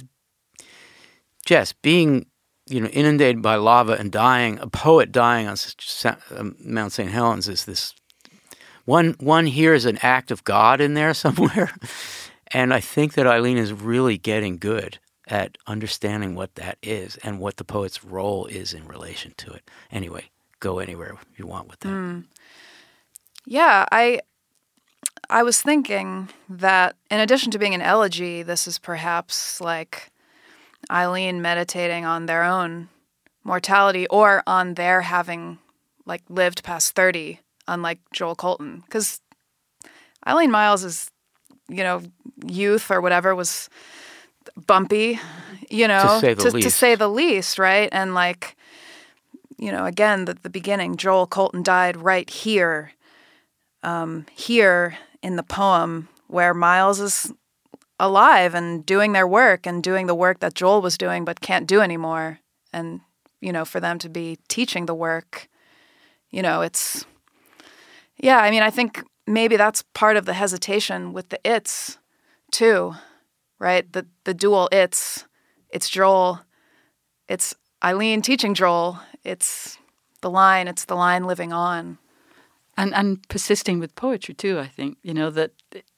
[1.45, 2.27] Jess being
[2.67, 5.55] you know, inundated by lava and dying, a poet dying on
[6.35, 7.11] um, Mount St.
[7.11, 7.93] Helens is this
[8.85, 9.15] one.
[9.19, 11.71] One hears an act of God in there somewhere,
[12.47, 17.39] and I think that Eileen is really getting good at understanding what that is and
[17.39, 19.69] what the poet's role is in relation to it.
[19.91, 21.89] Anyway, go anywhere you want with that.
[21.89, 22.19] Hmm.
[23.45, 24.21] Yeah, I
[25.29, 30.11] I was thinking that in addition to being an elegy, this is perhaps like
[30.91, 32.89] Eileen meditating on their own
[33.43, 35.59] mortality or on their having
[36.05, 39.19] like lived past 30 unlike Joel Colton cuz
[40.27, 41.11] Eileen Myles is
[41.69, 42.01] you know
[42.45, 43.69] youth or whatever was
[44.67, 45.19] bumpy,
[45.69, 47.89] you know, say the to, to say the least, right?
[47.91, 48.55] And like
[49.58, 52.91] you know, again, the, the beginning, Joel Colton died right here
[53.84, 57.31] um, here in the poem where Myles is
[57.99, 61.67] alive and doing their work and doing the work that Joel was doing but can't
[61.67, 62.39] do anymore.
[62.73, 63.01] And,
[63.39, 65.47] you know, for them to be teaching the work,
[66.31, 67.05] you know, it's,
[68.17, 71.99] yeah, I mean, I think maybe that's part of the hesitation with the it's
[72.51, 72.95] too,
[73.65, 73.91] right?
[73.91, 75.25] The the dual it's
[75.69, 76.41] it's Joel,
[77.28, 79.80] it's Eileen teaching Joel, it's
[80.21, 81.97] the line, it's the line living on.
[82.78, 84.97] And and persisting with poetry too, I think.
[85.01, 85.51] You know, that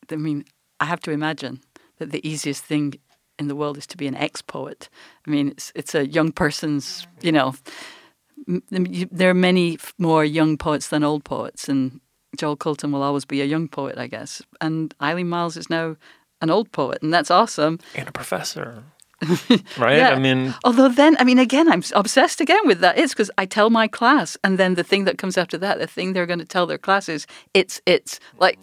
[0.10, 0.46] I mean,
[0.80, 1.60] I have to imagine
[1.98, 2.94] that the easiest thing
[3.38, 4.90] in the world is to be an ex poet.
[5.28, 7.54] I mean, it's it's a young person's, you know,
[9.12, 12.00] there are many more young poets than old poets, and
[12.38, 14.42] Joel Colton will always be a young poet, I guess.
[14.62, 15.98] And Eileen Myles is now
[16.42, 17.80] an old poet, and that's awesome.
[17.96, 18.84] And a professor.
[19.80, 19.98] right?
[19.98, 20.10] Yeah.
[20.12, 22.98] I mean, Although then, I mean, again, I'm obsessed again with that.
[23.00, 25.88] It's because I tell my class, and then the thing that comes after that, the
[25.88, 28.60] thing they're going to tell their class is, it's, it's like,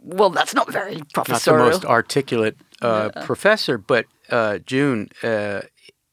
[0.00, 1.14] well, that's not very professorial.
[1.14, 1.66] Not the professorial.
[1.66, 5.60] most articulate uh, professor, but uh, June, uh,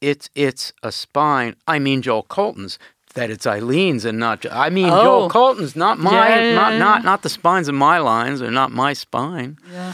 [0.02, 1.56] it's it's a spine.
[1.68, 2.78] I mean, Joel Colton's.
[3.13, 4.42] That it's Eileen's and not.
[4.42, 5.04] Jo- I mean, Oh.
[5.04, 8.52] Joel Colton's, not my, Yeah, yeah, not not not the spines of my lines or
[8.52, 9.58] not my spine.
[9.72, 9.94] Yeah.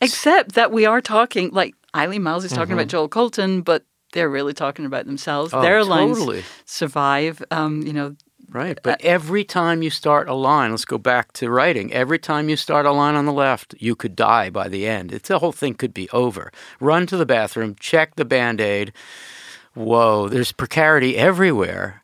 [0.00, 2.72] Except that we are talking, like, Eileen Myles is talking Mm-hmm.
[2.74, 5.52] about Joel Colton, but they're really talking about themselves.
[5.52, 6.36] Oh, Their totally.
[6.36, 7.42] lines survive.
[7.50, 8.16] Um, you know,
[8.50, 8.78] Right.
[8.82, 11.92] But every time you start a line, let's go back to writing.
[11.92, 15.12] Every time you start a line on the left, you could die by the end.
[15.12, 16.50] It's the whole thing could be over.
[16.80, 18.94] Run to the bathroom, check the band aid.
[19.74, 22.02] Whoa, there's precarity everywhere.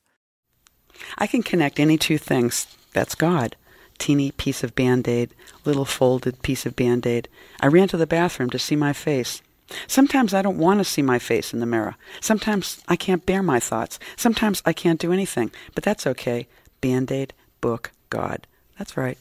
[1.16, 2.66] I can connect any two things.
[2.92, 3.56] That's God.
[3.98, 5.30] Teeny piece of band aid,
[5.64, 7.28] little folded piece of band aid.
[7.60, 9.42] I ran to the bathroom to see my face.
[9.86, 11.96] Sometimes I don't want to see my face in the mirror.
[12.20, 13.98] Sometimes I can't bear my thoughts.
[14.16, 15.50] Sometimes I can't do anything.
[15.74, 16.46] But that's okay.
[16.80, 18.46] Band aid, book, God.
[18.78, 19.18] That's right.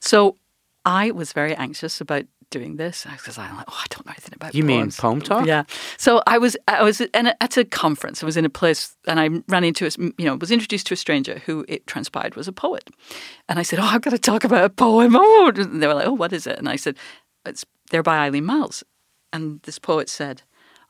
[0.00, 0.36] so
[0.84, 4.34] I was very anxious about doing this because I'm like, oh, I don't know anything
[4.34, 5.46] about You mean poem talk?
[5.46, 5.64] Yeah.
[5.96, 8.22] So I was I was in at a conference.
[8.22, 10.94] I was in a place, and I ran into a, you know was introduced to
[10.94, 12.88] a stranger who it transpired was a poet,
[13.48, 15.16] and I said, oh, I've got to talk about a poem.
[15.16, 16.58] Oh, and they were like, oh, what is it?
[16.58, 16.96] And I said,
[17.44, 18.84] it's they're by Eileen Myles,
[19.32, 20.42] and this poet said,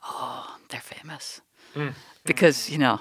[0.05, 1.41] oh, they're famous
[1.75, 1.95] mm.
[2.25, 3.01] because you know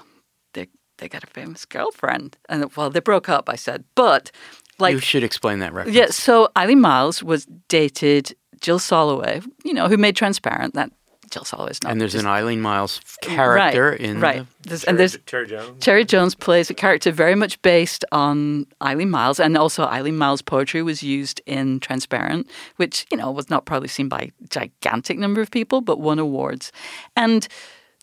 [0.54, 3.48] they they got a famous girlfriend, and well, they broke up.
[3.48, 4.30] I said, but
[4.78, 5.96] like you should explain that reference.
[5.96, 10.74] yeah, so Eileen Myles was dated Jill Soloway, you know, who made Transparent.
[10.74, 10.90] That
[11.30, 11.92] Jill Soloway's not.
[11.92, 14.46] And there's just- an Eileen Myles character right, in right.
[14.62, 15.82] the There's, and there's Terry Jones.
[15.82, 20.42] Cherry Jones plays a character very much based on Eileen Myles, and also Eileen Myles'
[20.42, 25.18] poetry was used in Transparent, which you know was not probably seen by a gigantic
[25.18, 26.70] number of people, but won awards.
[27.16, 27.48] And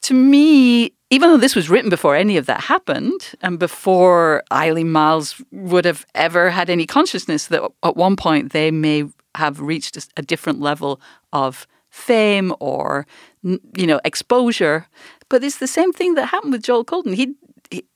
[0.01, 4.91] to me, even though this was written before any of that happened, and before Eileen
[4.91, 9.03] Myles would have ever had any consciousness that at one point they may
[9.35, 10.99] have reached a, different level
[11.33, 13.05] of fame or
[13.43, 14.87] you know exposure
[15.27, 17.35] but it's the same thing that happened with Joel Colton he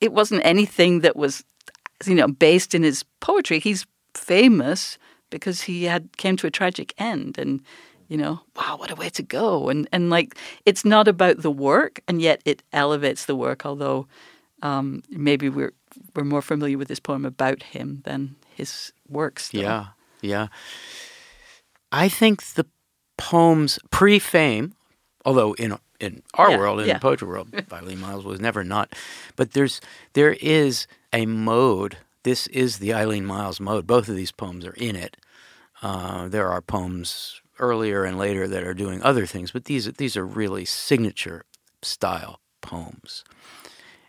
[0.02, 1.44] it wasn't anything that was
[2.06, 4.98] you know based in his poetry he's famous
[5.30, 7.62] because he had came to a tragic end and
[8.08, 11.52] you know wow what a way to go and and like it's not about the
[11.52, 14.08] work and yet it elevates the work although
[14.64, 15.74] um, maybe we're
[16.16, 19.54] we're more familiar with this poem about him than his works.
[19.54, 19.88] Yeah,
[20.22, 20.48] yeah.
[21.94, 22.66] I think the
[23.18, 24.74] poems pre-fame,
[25.26, 26.96] although in in our Yeah, world, in yeah.
[26.96, 28.94] the poetry world, Eileen Myles was never not.
[29.38, 29.80] But there's
[30.14, 31.98] there is a mode.
[32.24, 33.88] This is the Eileen Myles mode.
[33.88, 35.16] Both of these poems are in it.
[35.82, 40.18] Uh, there are poems earlier and later that are doing other things, but these these
[40.18, 41.46] are really signature
[41.82, 43.24] style poems.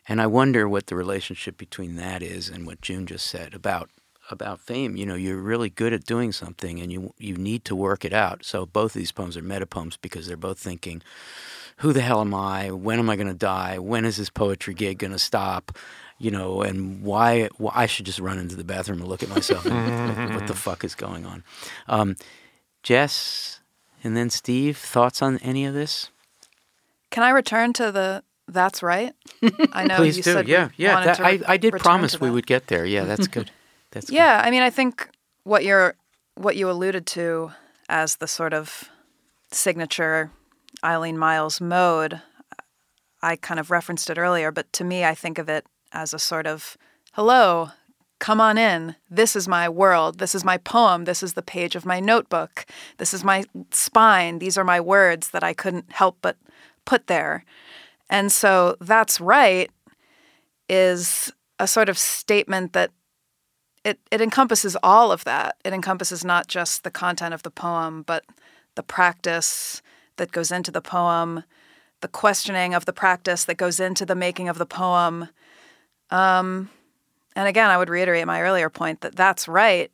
[0.08, 3.90] And I wonder what the relationship between that is and what June just said about
[4.30, 4.96] about fame.
[4.96, 8.12] You know, you're really good at doing something and you you need to work it
[8.12, 8.44] out.
[8.44, 11.02] So both of these poems are meta poems because they're both thinking,
[11.78, 12.70] who the hell am I?
[12.70, 13.78] When am I going to die?
[13.78, 15.76] When is this poetry gig going to stop?
[16.18, 19.28] You know, and why, why I should just run into the bathroom and look at
[19.28, 21.42] myself and what, what the fuck is going on.
[21.88, 22.16] Um,
[22.84, 23.60] Jess
[24.04, 26.10] and then Steve, thoughts on any of this?
[27.10, 29.12] Can I return to the that's right?
[29.72, 30.32] I know Please you do.
[30.34, 30.94] said yeah, we yeah.
[30.94, 32.84] wanted That, to I, re- I did promise to we would get there.
[32.84, 33.50] Yeah, that's good.
[33.94, 34.10] That's.
[34.10, 35.08] Yeah, I mean, I think
[35.44, 35.94] what you're
[36.36, 37.52] what you alluded to
[37.88, 38.90] as the sort of
[39.50, 40.30] signature
[40.84, 42.20] Eileen Myles mode,
[43.22, 46.18] I kind of referenced it earlier, but to me, I think of it as a
[46.18, 46.76] sort of
[47.12, 47.70] hello,
[48.18, 48.96] come on in.
[49.08, 50.18] This is my world.
[50.18, 51.04] This is my poem.
[51.04, 52.66] This is the page of my notebook.
[52.98, 54.38] This is my spine.
[54.38, 56.36] These are my words that I couldn't help but
[56.84, 57.44] put there.
[58.10, 59.70] And so that's right
[60.68, 62.90] is a sort of statement that
[63.84, 65.56] it, it encompasses all of that.
[65.64, 68.24] It encompasses not just the content of the poem, but
[68.74, 69.82] the practice
[70.16, 71.44] that goes into the poem,
[72.00, 75.28] the questioning of the practice that goes into the making of the poem.
[76.10, 76.70] Um,
[77.36, 79.90] and again, I would reiterate my earlier point that that's right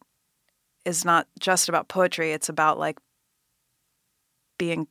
[0.85, 2.33] is not just about poetry.
[2.33, 2.99] It's about like
[4.59, 4.87] being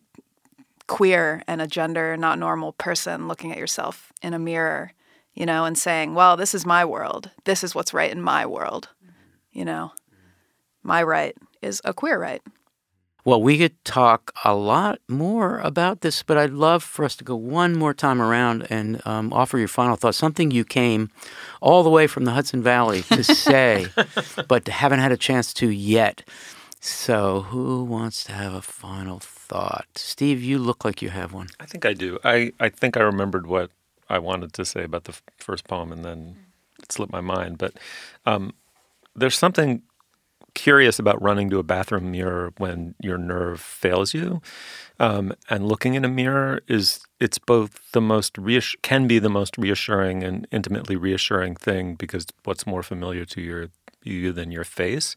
[0.88, 4.92] queer and a gender not normal person looking at yourself in a mirror,
[5.40, 7.32] you know, and saying, well, this is my world.
[7.46, 8.90] This is what's right in my world.
[9.52, 9.94] You know,
[10.84, 12.42] my right is a queer right.
[13.24, 17.24] Well, we could talk a lot more about this, but I'd love for us to
[17.24, 20.18] go one more time around and um, offer your final thoughts.
[20.18, 21.10] Something you came
[21.62, 23.88] all the way from the Hudson Valley to say,
[24.48, 26.24] but haven't had a chance to yet.
[26.82, 29.88] So, who wants to have a final thought?
[29.96, 31.50] Steve, you look like you have one.
[31.60, 32.20] I think I do.
[32.24, 33.70] I, I think I remembered what
[34.10, 36.36] I wanted to say about the f- first poem and then
[36.82, 37.58] it slipped my mind.
[37.58, 37.74] But
[38.26, 38.54] um,
[39.16, 39.84] there's something
[40.54, 44.42] curious about running to a bathroom mirror when your nerve fails you.
[45.00, 48.38] Um, and looking in a mirror is it's both the most
[48.82, 53.70] can be the most reassuring and intimately reassuring thing because what's more familiar to your
[54.04, 55.16] you than your face.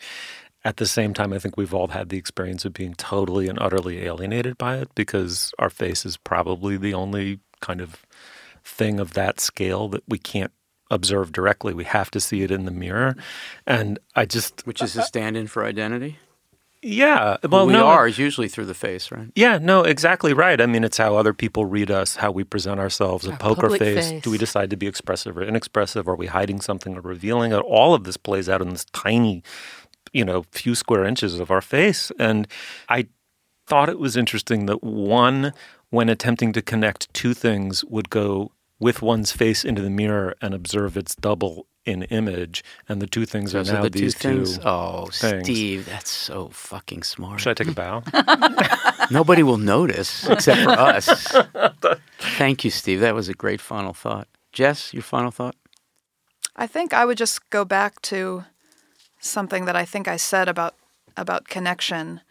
[0.65, 3.59] At the same time, I think we've all had the experience of being totally and
[3.61, 8.05] utterly alienated by it because our face is probably the only kind of
[8.65, 10.53] thing of that scale that we can't
[10.91, 11.73] observe directly.
[11.75, 13.17] We have to see it in the mirror.
[13.67, 14.67] And I just.
[14.67, 16.19] Which is uh, a stand in for identity?
[16.85, 17.37] Yeah.
[17.45, 17.87] Well, Well, we no.
[17.87, 19.29] are is usually through the face, right?
[19.37, 20.61] Yeah, no, exactly right.
[20.61, 24.11] I mean, it's how other people read us, how we present ourselves, a poker face.
[24.11, 24.23] face.
[24.23, 26.09] Do we decide to be expressive or inexpressive?
[26.09, 27.59] Are we hiding something or revealing it?
[27.61, 29.45] All of this plays out in this tiny,
[30.13, 32.11] you know, few square inches of our face.
[32.19, 32.49] And
[32.89, 33.07] I
[33.69, 35.53] thought it was interesting that one,
[35.93, 38.51] when attempting to connect two things, would go
[38.81, 42.65] with one's face into the mirror and observe its double in image.
[42.89, 44.57] And the two things Those are are now the two these things.
[44.57, 44.65] two.
[44.65, 45.45] Oh, things.
[45.45, 47.41] Steve, that's so fucking smart.
[47.41, 48.03] Should I take a bow?
[49.11, 51.07] Nobody will notice except for us.
[52.39, 53.01] Thank you, Steve.
[53.01, 54.29] That was a great final thought.
[54.51, 55.57] Jess, your final thought?
[56.57, 58.45] I think I would just go back to
[59.21, 60.75] something that I think I said about
[61.19, 62.23] about connection,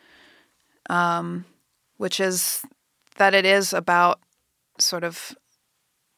[0.89, 1.45] um,
[1.97, 2.63] which is
[3.21, 4.19] that it is about
[4.79, 5.35] sort of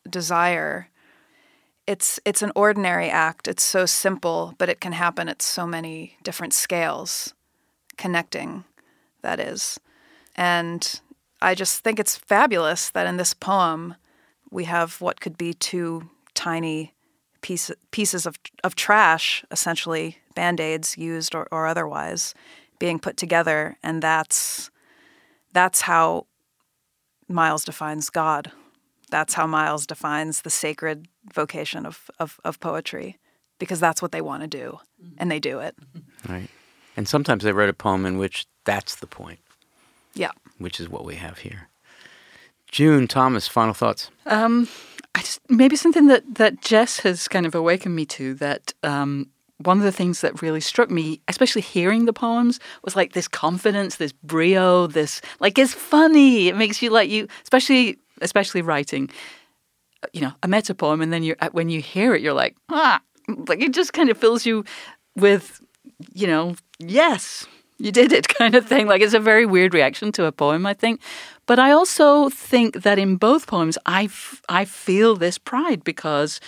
[0.10, 0.88] desire.
[1.86, 3.46] It's it's an ordinary act.
[3.46, 7.34] It's so simple, but it can happen at so many different scales.
[7.98, 8.64] Connecting,
[9.22, 9.78] that is,
[10.38, 11.02] and
[11.42, 13.96] I just think it's fabulous that in this poem
[14.50, 16.94] we have what could be two tiny
[17.42, 22.34] piece, pieces of, of trash, essentially band aids used or, or otherwise,
[22.80, 24.72] being put together, and that's
[25.52, 26.28] that's how
[27.28, 28.52] Myles defines God.
[29.10, 33.18] That's how Myles defines the sacred vocation of, of, of poetry,
[33.60, 34.80] because that's what they want to do,
[35.18, 35.76] and they do it.
[36.30, 36.50] Right.
[36.96, 39.40] And sometimes they write a poem in which that's the point,
[40.14, 40.32] Yeah.
[40.58, 41.68] which is what we have here.
[42.72, 44.10] June, Thomas, final thoughts.
[44.26, 44.68] Um,
[45.14, 48.74] I just maybe something that that Jess has kind of awakened me to that.
[48.84, 53.14] Um, one of the things that really struck me, especially hearing the poems, was like
[53.14, 56.48] this confidence, this brio, this like it's funny.
[56.48, 59.10] It makes you like you, especially especially writing.
[60.12, 62.56] You know, a meta poem, and then you are when you hear it, you're like
[62.70, 63.02] ah,
[63.48, 64.66] like it just kind of fills you
[65.16, 65.62] with,
[66.14, 67.46] you know, yes,
[67.78, 68.88] you did it kind of thing.
[68.88, 71.02] Like it's a very weird reaction to a poem, I think.
[71.46, 74.10] But I also think that in both poems, I,
[74.48, 76.40] I feel this pride because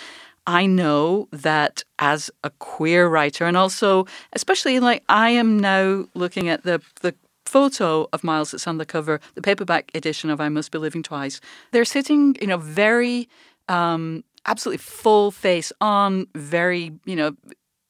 [0.46, 6.48] I know that as a queer writer, and also, especially like I am now looking
[6.48, 10.48] at the, the photo of Myles that's on the cover, the paperback edition of I
[10.48, 11.40] Must Be Living Twice.
[11.72, 13.28] They're sitting, you know, very,
[13.68, 17.36] um, absolutely full face on, very, you know,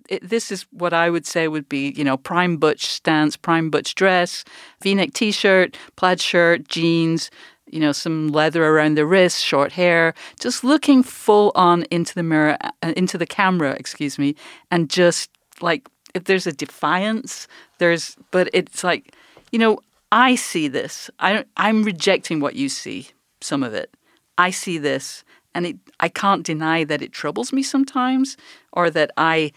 [0.09, 3.71] it, this is what I would say would be, you know, prime butch stance, prime
[3.71, 4.45] butch dress,
[4.81, 7.31] V-neck t-shirt, plaid shirt, jeans,
[7.77, 12.23] you know, some leather around the wrist, short hair, just looking full on into the
[12.23, 14.35] mirror, uh, into the camera, excuse me,
[14.71, 15.29] and just
[15.61, 19.15] like if there's a defiance, there's, but it's like,
[19.53, 19.79] you know,
[20.11, 21.11] I see this.
[21.19, 23.09] I, I'm rejecting what you see,
[23.43, 23.95] some of it.
[24.39, 25.23] I see this,
[25.55, 28.39] and it, I can't deny that it troubles me sometimes,
[28.73, 29.53] or that I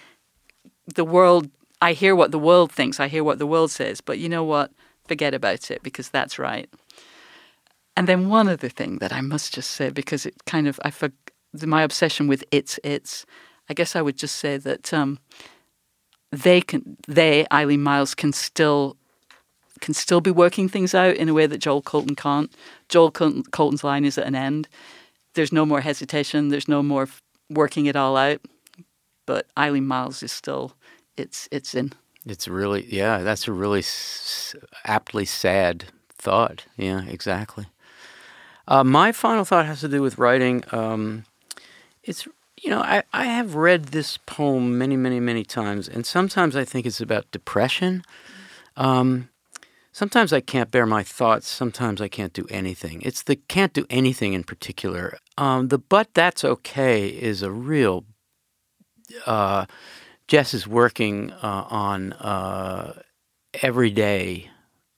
[0.94, 1.50] the world
[1.82, 4.44] I hear what the world thinks, I hear what the world says, but you know
[4.44, 4.72] what?
[5.08, 6.70] Forget about it because that's right.
[7.96, 10.92] And then one other thing that I must just say because it kind of I
[10.92, 11.10] for
[11.66, 13.26] my obsession with it's it's
[13.70, 15.20] I guess I would just say that um,
[16.32, 18.96] they can they Eileen Myles can still
[19.82, 22.54] can still be working things out in a way that Joel Colton can't.
[22.90, 24.68] Joel Colton, Colton's line is at an end.
[25.36, 26.50] There's no more hesitation.
[26.50, 27.08] There's no more
[27.50, 28.42] working it all out.
[29.26, 30.74] But Eileen Myles is still
[31.18, 31.94] it's it's in.
[32.26, 36.66] It's really, yeah, that's a really s- aptly sad thought.
[36.78, 37.68] Yeah, exactly.
[38.70, 40.64] Uh, my final thought has to do with writing.
[40.72, 41.26] Um,
[42.04, 42.28] it's,
[42.62, 46.64] you know, I, I have read this poem many, many, many times, and sometimes I
[46.66, 48.04] think it's about depression.
[48.78, 49.30] Um,
[49.92, 51.48] sometimes I can't bear my thoughts.
[51.48, 53.02] Sometimes I can't do anything.
[53.02, 55.18] It's the can't do anything in particular.
[55.36, 58.06] Um, the but that's okay is a real.
[59.26, 59.66] Uh,
[60.28, 63.02] Jess is working uh, on uh,
[63.64, 64.52] everyday,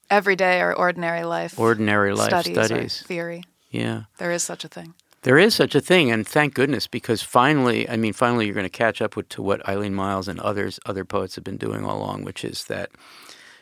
[0.09, 1.57] Everyday or ordinary life.
[1.57, 3.01] ordinary life studies, studies.
[3.03, 3.43] theory.
[3.71, 4.03] Yeah.
[4.17, 4.93] There is such a thing.
[5.23, 8.65] There is such a thing, and thank goodness, because finally, I mean, finally, you're going
[8.65, 11.85] to catch up with to what Eileen Myles and others, other poets have been doing
[11.85, 12.89] all along, which is that,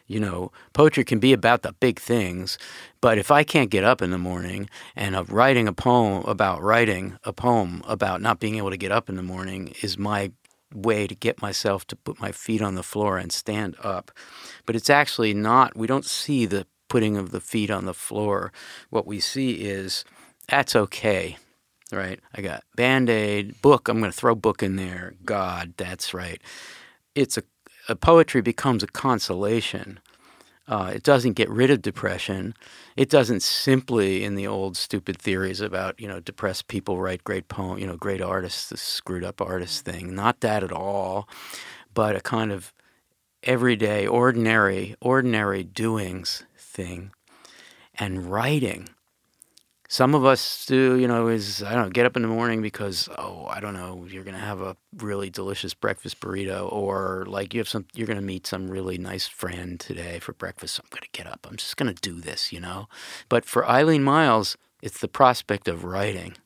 [0.07, 2.57] you know, poetry can be about the big things,
[3.01, 6.63] but if I can't get up in the morning and uh, writing a poem about
[6.63, 10.31] writing a poem about not being able to get up in the morning is my
[10.73, 14.11] way to get myself to put my feet on the floor and stand up.
[14.65, 18.51] But it's actually not, we don't see the putting of the feet on the floor.
[18.89, 20.03] What we see is
[20.47, 21.37] that's okay
[21.91, 22.19] right?
[22.35, 23.87] I got Band Aid, book.
[23.87, 25.13] I'm going to throw book in there.
[25.25, 26.41] God, that's right.
[27.15, 27.43] It's a,
[27.87, 29.99] a poetry becomes a consolation.
[30.67, 32.53] Uh, it doesn't get rid of depression.
[32.95, 37.47] It doesn't simply, in the old stupid theories about you know depressed people write great
[37.47, 40.13] poem, you know, great artists, the screwed up artist thing.
[40.13, 41.27] Not that at all,
[41.95, 42.71] but a kind of
[43.41, 46.43] everyday, ordinary, ordinary doings
[47.95, 48.89] and writing
[49.91, 52.61] some of us do, you know, is I don't know, get up in the morning
[52.61, 57.55] because oh, I don't know, you're gonna have a really delicious breakfast burrito, or like
[57.55, 60.75] you have some, you're gonna meet some really nice friend today for breakfast.
[60.75, 61.47] So I'm gonna get up.
[61.49, 62.87] I'm just gonna do this, you know.
[63.29, 66.37] But for Eileen Myles, it's the prospect of writing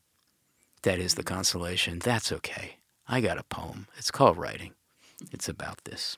[0.84, 2.00] that is the consolation.
[2.00, 2.78] That's okay.
[3.10, 3.88] I got a poem.
[3.98, 4.72] It's called writing.
[5.34, 6.18] It's about this.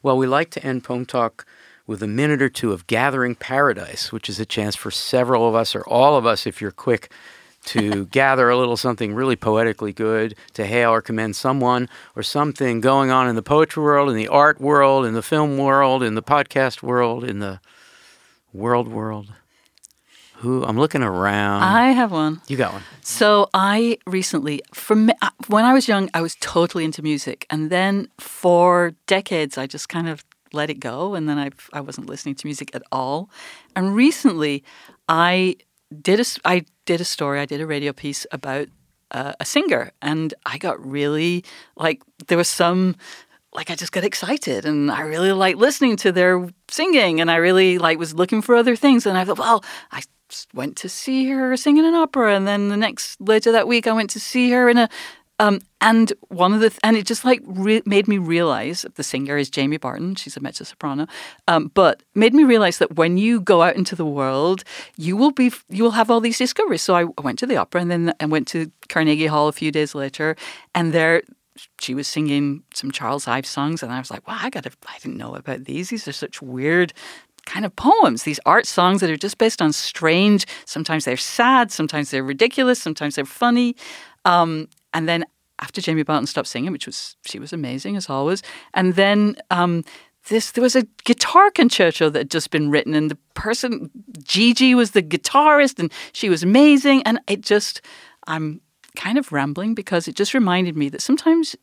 [0.00, 1.44] Well, we like to end poem talk
[1.86, 5.54] with a minute or two of Gathering Paradise, which is a chance for several of
[5.54, 7.10] us or all of us, if you're quick,
[7.64, 12.80] to gather a little something really poetically good, to hail or commend someone or something
[12.80, 16.14] going on in the poetry world, in the art world, in the film world, in
[16.14, 17.60] the podcast world, in the
[18.52, 19.32] world world.
[20.36, 21.62] Who I'm looking around.
[21.62, 22.40] I have one.
[22.48, 22.82] you got one.
[23.00, 27.70] So I recently, from uh, when I was young, I was totally into music, and
[27.70, 32.08] then for decades, I just kind of let it go, and then I I wasn't
[32.08, 33.30] listening to music at all.
[33.76, 34.64] And recently,
[35.08, 35.56] I
[36.00, 38.68] did a I did a story, I did a radio piece about
[39.10, 41.44] uh, a singer, and I got really
[41.76, 42.96] like there was some
[43.54, 47.36] like I just got excited and I really liked listening to their singing and I
[47.36, 50.02] really like was looking for other things and I thought, well, I
[50.54, 53.86] went to see her sing in an opera and then the next later that week
[53.86, 54.88] I went to see her in a
[55.38, 59.02] um, and one of the th- and it just like re- made me realize the
[59.02, 60.14] singer is Jamie Barton.
[60.14, 61.06] She's a mezzo soprano,
[61.48, 64.62] um, but made me realize that when you go out into the world,
[64.96, 66.82] you will be you will have all these discoveries.
[66.82, 69.72] So I went to the opera and then I went to Carnegie Hall a few
[69.72, 70.36] days later,
[70.74, 71.22] and there
[71.80, 74.98] she was singing some Charles Ives songs, and I was like, wow, I got I
[75.00, 75.88] didn't know about these.
[75.88, 76.92] These are such weird
[77.44, 81.72] kind of poems, these art songs that are just based on strange, sometimes they're sad,
[81.72, 83.74] sometimes they're ridiculous, sometimes they're funny.
[84.24, 85.24] Um, and then
[85.60, 88.42] after Jamie Barton stopped singing, which was, she was amazing as always,
[88.74, 89.84] and then um,
[90.28, 93.90] this there was a guitar concerto that had just been written, and the person
[94.22, 97.80] Gigi was the guitarist, and she was amazing, and it just
[98.26, 98.60] I'm
[98.96, 101.56] kind of rambling because it just reminded me that sometimes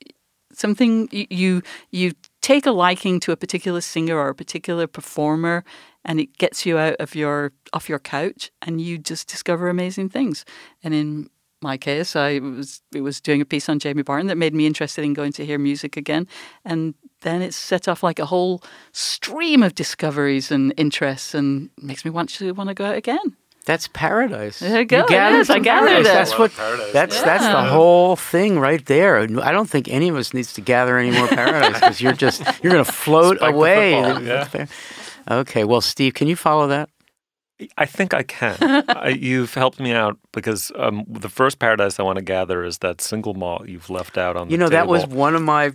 [0.53, 1.61] something you
[1.91, 5.63] you take a liking to a particular singer or a particular performer
[6.05, 10.09] and it gets you out of your off your couch and you just discover amazing
[10.09, 10.45] things.
[10.83, 11.29] And in
[11.61, 14.65] my case i was it was doing a piece on jamie barton that made me
[14.65, 16.27] interested in going to hear music again
[16.65, 22.05] and then it set off like a whole stream of discoveries and interests and makes
[22.05, 23.35] me want to want to go out again
[23.65, 24.59] That's paradise.
[24.59, 24.99] There you go.
[25.03, 25.49] It gathered is.
[25.49, 26.07] I gathered paradise.
[26.07, 26.13] it.
[26.13, 26.51] That's what.
[26.93, 29.19] That's that's the whole thing right there.
[29.19, 32.41] I don't think any of us needs to gather any more paradise because you're just
[32.63, 34.01] you're going to float Spike away.
[34.01, 34.65] football, yeah.
[35.29, 35.63] Okay.
[35.65, 36.89] Well, Steve, can you follow that?
[37.77, 38.57] I think I can.
[38.89, 42.77] I, you've helped me out because um, the first paradise I want to gather is
[42.79, 44.51] that single malt you've left out on the table.
[44.51, 45.73] You know, that was one of my.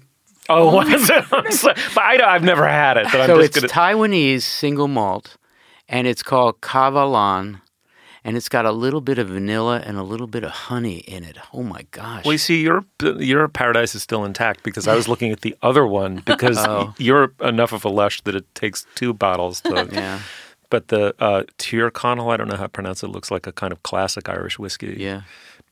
[0.49, 1.25] Oh, what is it?
[1.95, 3.07] But I, have never had it.
[3.11, 3.97] But I'm so just it's gonna.
[3.97, 5.37] Taiwanese single malt,
[5.89, 7.61] and it's called Kavalan,
[8.25, 11.25] and it's got a little bit of vanilla and a little bit of honey in
[11.25, 11.37] it.
[11.53, 12.25] Oh my gosh!
[12.25, 12.85] well, you see, your
[13.19, 16.95] your paradise is still intact because I was looking at the other one because Oh.
[16.99, 20.21] you're enough of a lush that it takes two bottles to yeah.
[20.71, 23.09] But the uh, Tyrconnell, I don't know how to pronounce it.
[23.09, 24.97] Looks like a kind of classic Irish whiskey.
[24.99, 25.23] Yeah.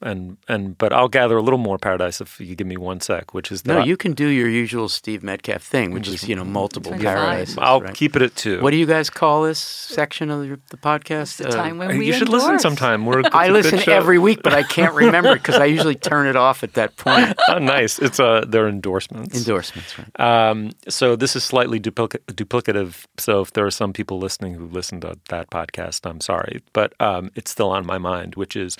[0.02, 3.34] And and but I'll gather a little more paradise if you give me one sec,
[3.34, 6.34] which is that No, you can do your usual Steve Metcalf thing, which is you
[6.34, 7.16] know multiple 25.
[7.16, 7.58] paradises.
[7.58, 7.94] I'll right?
[7.94, 8.60] keep it at two.
[8.60, 11.36] What do you guys call this section of the, the podcast?
[11.36, 13.06] The time when we you should listen sometime.
[13.06, 15.94] We're, I I a good listen every week, but I can't remember because I usually
[15.94, 17.38] turn it off at that point.
[17.48, 17.98] oh, nice.
[17.98, 19.36] It's uh, their endorsements.
[19.36, 20.20] Endorsements, right?
[20.20, 23.04] Um, so this is slightly duplic- duplicative.
[23.18, 26.94] So if there are some people listening who listened to that podcast, I'm sorry, but
[27.00, 28.76] um, it's still on my mind, which is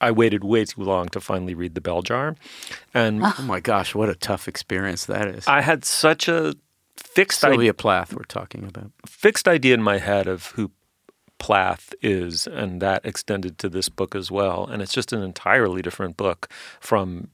[0.00, 2.36] I waited way too long to finally read The Bell Jar,
[2.94, 3.34] and ah.
[3.38, 5.46] Oh my gosh, what a tough experience that is.
[5.46, 6.54] I had such a
[6.96, 7.54] fixed idea.
[7.54, 8.90] Sylvia Plath, we're talking about.
[9.06, 10.70] fixed idea in my head of who
[11.38, 14.66] Plath is, and that extended to this book as well.
[14.66, 16.48] And it's just an entirely different book
[16.80, 17.28] from,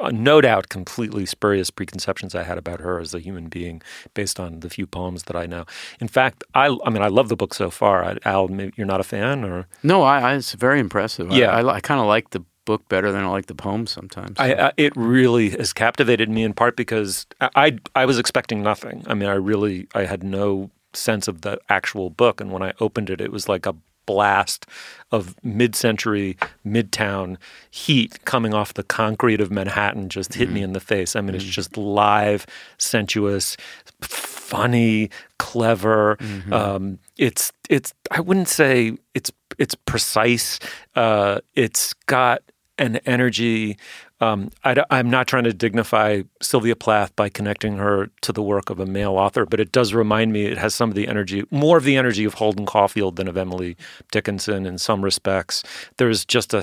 [0.00, 3.82] Uh, no doubt, completely spurious preconceptions I had about her as a human being
[4.14, 5.64] based on the few poems that I know.
[6.00, 8.04] In fact, I, I mean, I love the book so far.
[8.04, 11.30] I, Al, you're not a fan, or No, I, I it's very impressive.
[11.30, 11.50] Yeah.
[11.50, 14.38] I, I, kind of like the book better than I like the poem sometimes.
[14.38, 18.62] I, I, it really has captivated me in part because I, I I was expecting
[18.62, 19.04] nothing.
[19.06, 22.72] I mean, I really I had no sense of the actual book, and when I
[22.80, 23.74] opened it, it was like a
[24.06, 24.66] blast
[25.10, 26.36] of mid-century
[26.66, 27.36] midtown
[27.70, 31.14] heat coming off the concrete of Manhattan just hit me in the face.
[31.14, 32.46] I mean, it's just live,
[32.78, 33.56] sensuous,
[34.00, 36.18] funny, clever.
[36.52, 40.58] Um, it's it's I wouldn't say it's it's precise.
[40.94, 42.42] Uh, it's got
[42.78, 43.76] an energy.
[44.24, 48.70] Um, I, am not trying to dignify Sylvia Plath by connecting her to the work
[48.70, 51.44] of a male author, but it does remind me it has some of the energy,
[51.50, 53.76] more of the energy of Holden Caulfield than of Emily
[54.10, 55.62] Dickinson in some respects.
[55.98, 56.62] There's just a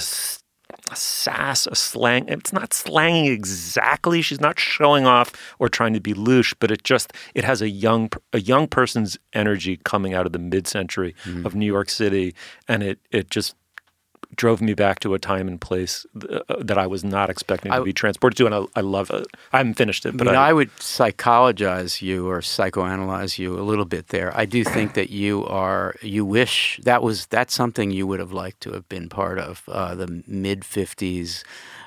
[0.96, 2.28] sass, a slang.
[2.28, 4.24] It's not slanging exactly.
[4.24, 7.70] She's not showing off or trying to be louche, but it just it has a
[7.70, 11.14] young a young person's energy coming out of the mid-century
[11.46, 12.34] of New York City,
[12.68, 13.56] and it it just
[14.36, 17.72] drove me back to a time and place th- uh, that I was not expecting
[17.72, 19.28] to be transported to, and I, I love it.
[19.54, 23.60] I haven't finished it, I but mean, I, I would psychologize you or psychoanalyze you
[23.60, 24.36] a little bit there.
[24.38, 25.96] I do think that you are.
[26.02, 29.64] You wish that was that's something you would have liked to have been part of
[29.68, 31.44] uh, the mid '50s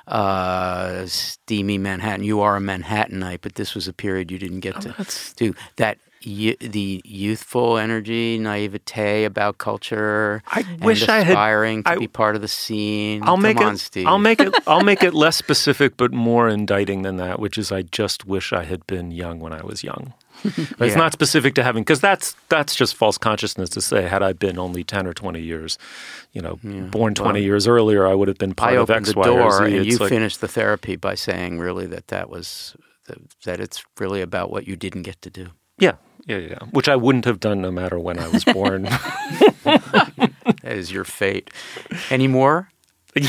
[0.06, 2.24] uh, steamy Manhattan.
[2.24, 4.94] You are a Manhattanite, but this was a period you didn't get to
[5.36, 5.98] do that.
[6.24, 10.42] The youthful energy, naivete about culture.
[10.48, 13.22] I and wish I had- aspiring to I- be part of the scene.
[13.22, 13.78] I'll Come make on, it.
[13.78, 14.06] Steve.
[14.06, 14.54] I'll make it.
[14.66, 17.38] I'll make it less specific, but more indicting than that.
[17.38, 20.14] Which is, I just wish I had been young when I was young.
[20.42, 24.02] But It's not specific to having because that's that's just false consciousness to say.
[24.02, 25.78] Had I been only ten or twenty years,
[26.32, 26.58] you know,
[26.90, 29.28] born twenty years earlier, I would have been part I of opened X, the Y,
[29.28, 29.76] or door, Z.
[29.76, 32.74] and you like- finished the therapy by saying really that that was
[33.06, 35.48] that, that it's really about what you didn't get to do.
[35.78, 35.92] Yeah,
[36.26, 36.58] yeah, yeah.
[36.70, 38.88] Which I wouldn't have done no matter when I was born.
[39.64, 41.50] That is your fate.
[42.10, 42.70] Any more?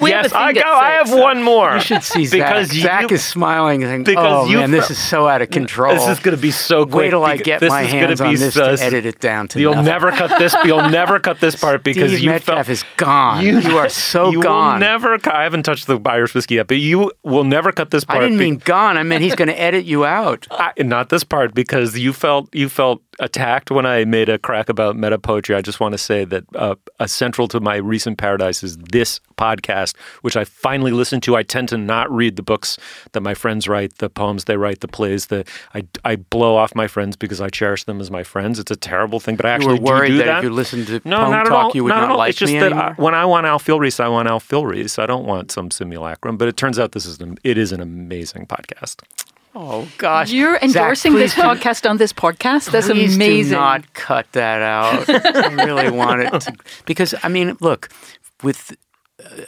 [0.00, 0.60] We yes, I go.
[0.60, 1.18] I have fix.
[1.18, 1.74] one more.
[1.74, 2.82] You should see because Zach.
[2.82, 5.50] Zach you- is smiling and saying, because "Oh you man, this is so out of
[5.50, 6.94] control." This is going to be so quick.
[6.94, 9.06] Wait till I get this my is gonna hands be on this so- to edit
[9.06, 9.86] it down to You'll nothing.
[9.86, 10.54] never cut this.
[10.64, 13.44] You'll never cut this part because Steve you Metcalf felt is gone.
[13.44, 14.74] You, are so you gone.
[14.74, 15.18] Will never.
[15.30, 18.18] I haven't touched the Irish whiskey yet, but you will never cut this part.
[18.18, 18.98] I didn't be- mean gone.
[18.98, 20.46] I meant he's going to edit you out.
[20.50, 24.68] I, not this part because you felt you felt attacked when I made a crack
[24.68, 25.56] about meta poetry.
[25.56, 29.20] I just want to say that uh, a central to my recent paradise is this
[29.36, 31.36] podcast, which I finally listened to.
[31.36, 32.78] I tend to not read the books
[33.12, 35.26] that my friends write, the poems they write, the plays.
[35.26, 35.44] The
[35.74, 38.58] I, I blow off my friends because I cherish them as my friends.
[38.58, 40.50] It's a terrible thing, but I You actually were worried do, do that, if you
[40.50, 41.70] listened to no, Pone not at Talk, all.
[41.74, 42.72] you would not, not, at like it's just that.
[42.72, 44.98] I, when I want Al Filreis, I want Al Filreis.
[44.98, 46.36] I don't want some simulacrum.
[46.36, 49.02] But it turns out this is an, it is an amazing podcast.
[49.54, 52.70] Oh gosh, You're Zach, endorsing this do- podcast on this podcast.
[52.70, 53.52] That's Please amazing.
[53.52, 55.08] Do not cut that out.
[55.08, 56.52] I really want it to,
[56.86, 57.88] because I mean, look,
[58.42, 58.76] with
[59.22, 59.42] uh,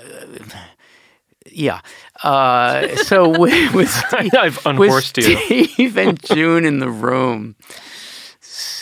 [1.53, 1.81] yeah.
[2.23, 5.37] Uh, so with, with Steve, I've with unhorsed you.
[5.37, 7.57] Steve and June in the room,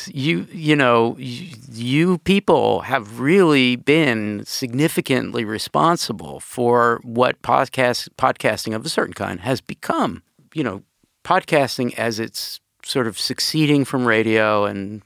[0.06, 8.74] you you know you, you people have really been significantly responsible for what podcast podcasting
[8.74, 10.22] of a certain kind has become.
[10.54, 10.82] You know,
[11.28, 15.02] podcasting as it's sort of succeeding from radio and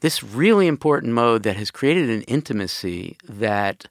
[0.00, 3.86] this really important mode that has created an intimacy that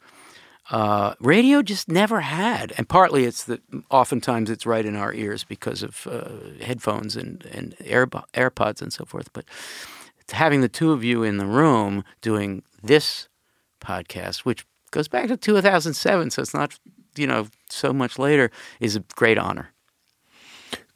[0.72, 2.74] uh, radio just never had.
[2.78, 7.46] And partly it's that oftentimes it's right in our ears because of uh, headphones and,
[7.46, 9.32] and Air, AirPods and so forth.
[9.32, 9.46] But
[10.34, 13.30] having the two of you in the room doing this
[13.80, 16.78] podcast, which goes back to 2007, so it's not,
[17.16, 18.52] you know, so much later,
[18.82, 19.73] is a great honor.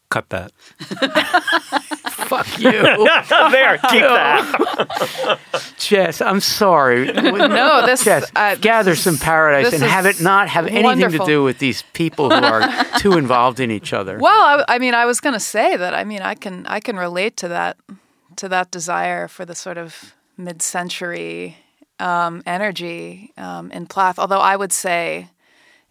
[0.10, 0.52] Cut that.
[2.28, 2.72] Fuck you.
[3.52, 5.40] there, keep that.
[5.78, 7.12] Jess, I'm sorry.
[7.12, 11.44] No, this Jess, uh, gather some paradise and have it not have anything to do
[11.44, 14.18] with these people who are too involved in each other.
[14.18, 15.94] Well, I, I mean, I was going to say that.
[15.94, 17.78] I mean, I can I can relate to that
[18.38, 21.58] to that desire for the sort of mid-century
[22.00, 24.20] um, energy um, in Plath.
[24.20, 25.30] Although I would say,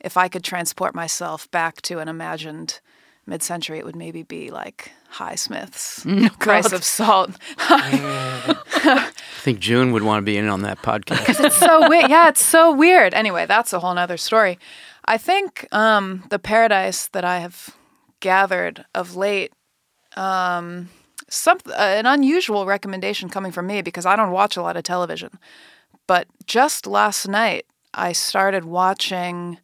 [0.00, 2.80] if I could transport myself back to an imagined
[3.26, 6.04] mid-century, it would maybe be like Highsmith's
[6.38, 7.30] Price of Salt.
[7.58, 9.10] I
[9.40, 11.18] think June would want to be in on that podcast.
[11.26, 12.10] Because it's so weird.
[12.10, 13.14] Yeah, it's so weird.
[13.14, 14.58] Anyway, that's a whole nother story.
[15.04, 17.70] I think um, the paradise that I have
[18.20, 19.52] gathered of late,
[20.16, 20.88] um,
[21.28, 24.82] some uh, an unusual recommendation coming from me because I don't watch a lot of
[24.84, 25.38] television,
[26.06, 29.58] but just last night I started watching.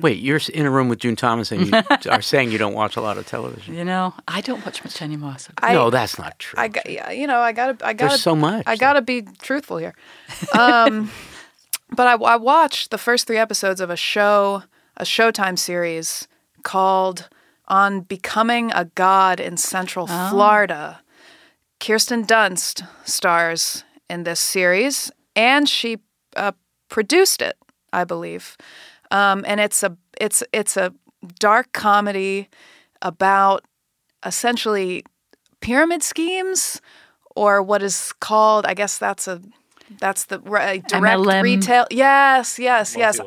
[0.00, 2.96] Wait, you're in a room with June Thomas and you are saying you don't watch
[2.96, 3.74] a lot of television.
[3.74, 5.36] You know, I don't watch much anymore.
[5.38, 5.52] So.
[5.62, 6.60] I, no, that's not true.
[6.60, 8.64] I got, you know, I gotta, I gotta, There's so much.
[8.66, 9.94] I gotta be truthful here.
[10.52, 11.10] Um,
[11.90, 14.64] but I, I watched the first three episodes of a show,
[14.96, 16.28] a Showtime series
[16.62, 17.28] called
[17.68, 21.00] "On Becoming a God in Central Florida."
[21.80, 25.96] Kirsten Dunst stars in this series, and she
[26.36, 26.52] uh,
[26.90, 27.56] produced it,
[27.90, 28.58] I believe.
[29.10, 30.92] Um, and it's a it's it's a
[31.38, 32.48] dark comedy
[33.02, 33.64] about
[34.24, 35.04] essentially
[35.60, 36.80] pyramid schemes
[37.34, 39.40] or what is called I guess that's a
[39.98, 41.42] that's the right, direct MLM.
[41.42, 41.86] retail.
[41.90, 43.18] Yes, yes, yes.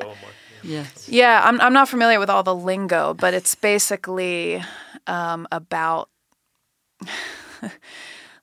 [0.63, 1.09] Yes.
[1.09, 4.63] Yeah, I'm I'm not familiar with all the lingo, but it's basically
[5.07, 6.09] um, about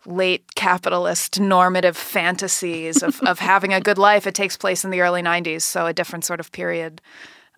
[0.06, 4.26] late capitalist normative fantasies of, of having a good life.
[4.26, 7.00] It takes place in the early 90s, so a different sort of period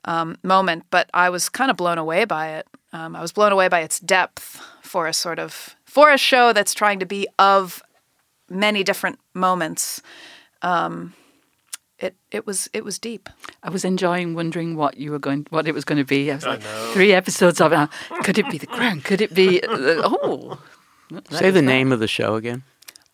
[0.05, 0.85] um, moment.
[0.91, 2.67] But I was kind of blown away by it.
[2.93, 6.53] Um, I was blown away by its depth for a sort of for a show
[6.53, 7.83] that's trying to be of
[8.51, 10.03] many different moments.
[10.63, 11.15] Um,
[11.99, 13.29] it it was it was deep.
[13.63, 16.31] I was enjoying wondering what you were going, what it was going to be.
[16.31, 16.61] I was like,
[16.93, 17.77] three episodes of it.
[17.79, 17.87] uh,
[18.25, 19.01] Could it be the crown?
[19.01, 19.63] Could it be?
[19.63, 20.59] Uh, oh,
[21.15, 21.63] that Say the that.
[21.63, 22.63] name of the show again.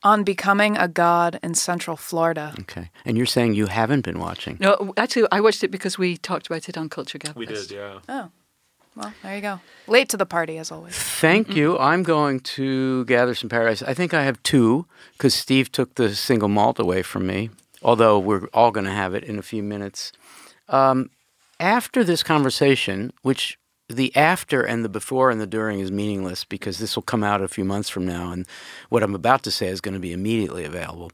[0.02, 2.54] On becoming a god in Central Florida.
[2.60, 2.90] Okay.
[3.04, 4.56] And you're saying you haven't been watching.
[4.60, 7.34] No, actually, I watched it because we talked about it on Culture Gabfest.
[7.34, 7.98] We did, yeah.
[8.08, 8.30] Oh,
[8.94, 9.60] well, there you go.
[9.88, 10.94] Late to the party as always.
[10.96, 11.76] Thank you.
[11.78, 13.82] I'm going to gather some paradise.
[13.82, 17.50] I think I have two because Steve took the single malt away from me,
[17.82, 20.12] although we're all going to have it in a few minutes.
[20.68, 21.10] Um,
[21.60, 23.58] after this conversation, which
[23.88, 27.42] the after and the before and the during is meaningless because this will come out
[27.42, 28.46] a few months from now, and
[28.88, 31.10] what I'm about to say is going to be immediately available.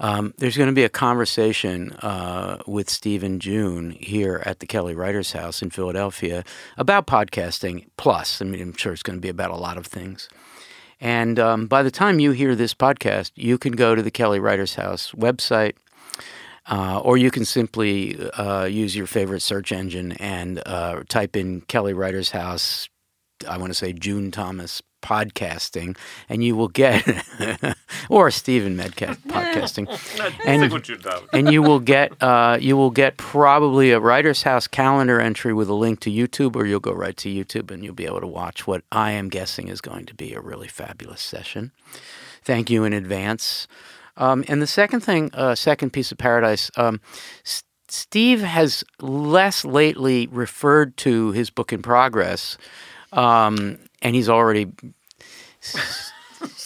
[0.00, 4.96] Um, there's going to be a conversation uh, with Stephen June here at the Kelly
[4.96, 6.42] Writers House in Philadelphia
[6.76, 7.86] about podcasting.
[7.96, 10.28] Plus, I mean, I'm sure it's going to be about a lot of things.
[11.00, 14.40] And um, by the time you hear this podcast, you can go to the Kelly
[14.40, 15.74] Writers House website,
[16.66, 21.62] uh, or you can simply uh, use your favorite search engine and uh, type in
[21.62, 22.88] Kelly Writers House.
[23.48, 25.96] I want to say June Thomas podcasting,
[26.28, 27.04] and you will get,
[28.08, 29.88] or Stephen Metcalf podcasting,
[30.46, 30.72] and
[31.32, 35.68] and you will get uh, you will get probably a Writers House calendar entry with
[35.68, 38.26] a link to YouTube, or you'll go right to YouTube and you'll be able to
[38.26, 41.72] watch what I am guessing is going to be a really fabulous session.
[42.44, 43.66] Thank you in advance.
[44.16, 47.00] Um, and the second thing, uh, second piece of paradise, um,
[47.44, 52.56] S- Steve has less lately referred to his book in progress,
[53.12, 54.72] um, and he's already.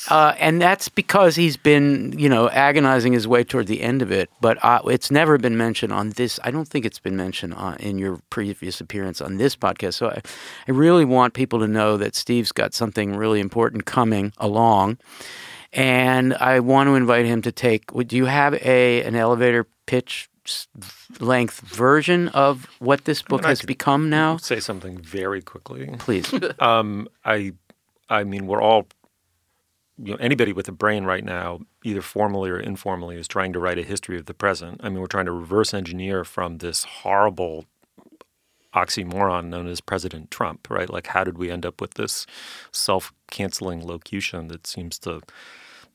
[0.09, 4.13] Uh, and that's because he's been, you know, agonizing his way toward the end of
[4.13, 4.31] it.
[4.41, 6.39] But uh, it's never been mentioned on this.
[6.45, 9.95] I don't think it's been mentioned on, in your previous appearance on this podcast.
[9.95, 10.23] So I,
[10.69, 14.99] I really want people to know that Steve's got something really important coming along
[15.77, 17.93] and I want to invite him to take.
[17.93, 20.29] Do you have a an elevator pitch
[21.21, 24.39] length version of what this book has become now?
[24.39, 25.95] Say something very quickly.
[25.99, 26.33] Please.
[26.61, 27.53] Um, I,
[28.09, 28.87] I mean, we're all,
[29.99, 33.59] you know, anybody with a brain right now, either formally or informally, is trying to
[33.59, 34.81] write a history of the present.
[34.83, 37.67] I mean, we're trying to reverse engineer from this horrible
[38.75, 40.89] oxymoron known as President Trump, right?
[40.89, 42.27] Like, how did we end up with this
[42.73, 45.21] self-canceling locution that seems to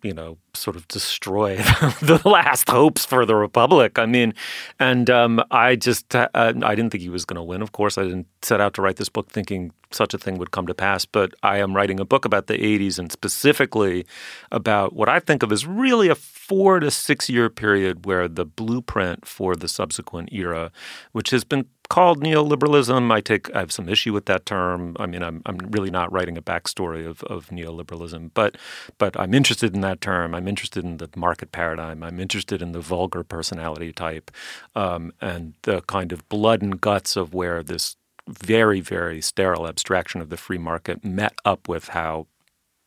[0.03, 1.55] you know, sort of destroy
[2.01, 3.99] the last hopes for the republic.
[3.99, 4.33] I mean,
[4.79, 7.61] and um, I just uh, I didn't think he was going to win.
[7.61, 10.51] Of course, I didn't set out to write this book thinking such a thing would
[10.51, 11.05] come to pass.
[11.05, 14.05] But I am writing a book about the '80s and specifically
[14.51, 18.45] about what I think of as really a four to six year period where the
[18.45, 20.71] blueprint for the subsequent era,
[21.11, 23.11] which has been called neoliberalism.
[23.11, 24.95] I take I have some issue with that term.
[24.97, 28.55] I mean, I'm I'm really not writing a backstory of, of neoliberalism, but
[28.97, 30.33] but I'm interested in that term.
[30.33, 32.01] I'm interested in the market paradigm.
[32.01, 34.31] I'm interested in the vulgar personality type,
[34.73, 40.21] um, and the kind of blood and guts of where this very very sterile abstraction
[40.21, 42.25] of the free market met up with how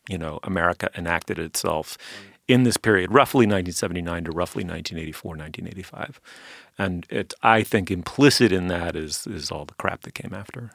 [0.09, 1.99] you know America enacted itself
[2.47, 6.21] in this period, roughly 1979 to roughly 1984, 1985.
[6.77, 10.71] And it, I think implicit in that is is all the crap that came after.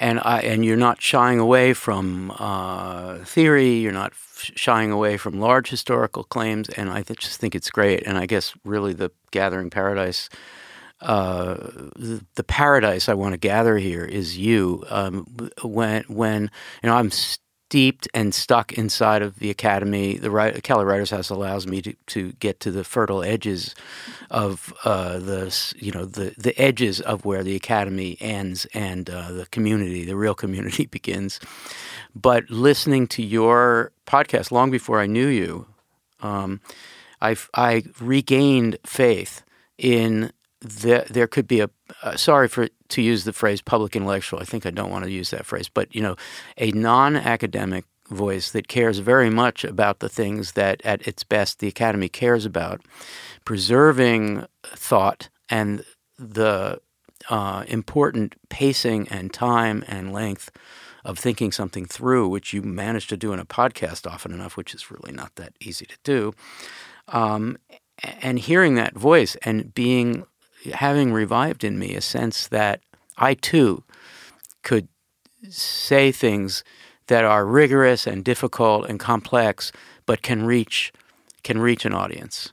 [0.00, 3.74] And I, and you're not shying away from uh, theory.
[3.74, 6.68] You're not shying away from large historical claims.
[6.70, 8.02] And I th- just think it's great.
[8.04, 10.28] And I guess really the Gathering Paradise.
[11.00, 11.54] Uh,
[11.96, 14.84] the, the, paradise I want to gather here is you.
[14.88, 15.26] Um,
[15.62, 16.50] when when
[16.82, 17.10] you know I'm
[17.68, 20.16] steeped and stuck inside of the academy.
[20.16, 23.74] The Kelly Writers House allows me to, to get to the fertile edges
[24.30, 29.32] of uh, the you know the the edges of where the academy ends and uh,
[29.32, 31.40] the community, the real community, begins.
[32.14, 35.66] But listening to your podcast long before I knew you,
[36.20, 36.60] um,
[37.20, 39.42] I I regained faith
[39.78, 40.32] in
[40.64, 41.70] there there could be a
[42.02, 44.40] uh, sorry for to use the phrase public intellectual.
[44.40, 46.16] I think I don't want to use that phrase, but you know,
[46.56, 51.68] a non-academic voice that cares very much about the things that at its best the
[51.68, 52.80] academy cares about,
[53.44, 55.84] preserving thought and
[56.18, 56.80] the
[57.30, 60.50] uh, important pacing and time and length
[61.04, 64.74] of thinking something through, which you manage to do in a podcast often enough, which
[64.74, 66.32] is really not that easy to do.
[67.08, 67.58] Um,
[68.02, 70.24] and hearing that voice and being
[70.72, 72.80] having revived in me a sense that
[73.16, 73.84] I too
[74.62, 74.88] could
[75.48, 76.64] say things
[77.06, 79.72] that are rigorous and difficult and complex,
[80.06, 80.92] but can reach
[81.42, 82.50] can reach an audience.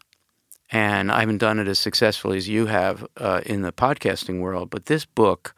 [0.69, 4.69] And I haven't done it as successfully as you have uh, in the podcasting world,
[4.69, 5.53] but this book,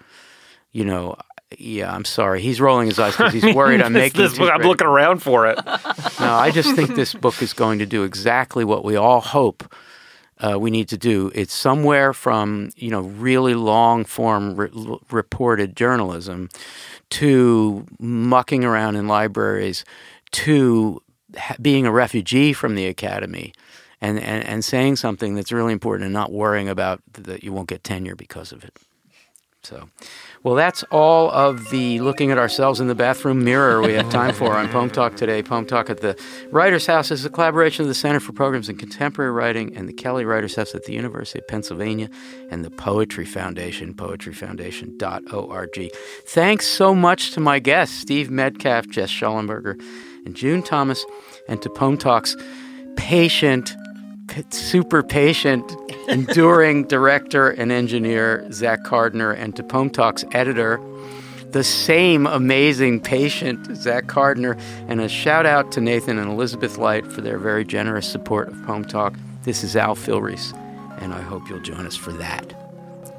[0.71, 1.15] you know,
[1.57, 2.41] yeah, I'm sorry.
[2.41, 4.51] He's rolling his eyes because he's worried I'm making this book.
[4.51, 5.59] I'm looking around for it.
[5.65, 9.73] no, I just think this book is going to do exactly what we all hope
[10.43, 11.31] uh, we need to do.
[11.33, 16.49] It's somewhere from you know really long form re- reported journalism
[17.11, 19.85] to mucking around in libraries
[20.31, 21.01] to
[21.37, 23.53] ha- being a refugee from the academy.
[24.01, 27.69] And, and, and saying something that's really important and not worrying about that you won't
[27.69, 28.77] get tenure because of it.
[29.63, 29.87] So,
[30.43, 34.33] well, that's all of the looking at ourselves in the bathroom mirror we have time
[34.33, 35.41] for on Poem Talk today.
[35.41, 38.75] Poem Talk at the Writers House is a collaboration of the Center for Programs in
[38.75, 42.09] Contemporary Writing and the Kelly Writers House at the University of Pennsylvania
[42.51, 45.91] and the Poetry Foundation, poetryfoundation.org.
[46.27, 49.81] Thanks so much to my guests, Steve Metcalf, Jess Schellenberger,
[50.25, 51.05] and June Thomas,
[51.47, 52.35] and to Poem Talk's
[52.97, 53.73] patient,
[54.49, 55.75] super patient
[56.07, 60.79] enduring director and engineer Zach Carduner, and to Poem Talk's editor,
[61.51, 67.05] the same amazing patient Zach Carduner, and a shout out to Nathan and Elizabeth Light
[67.05, 69.13] for their very generous support of Poem Talk.
[69.43, 70.57] This is Al Filreis,
[71.01, 72.53] and I hope you'll join us for that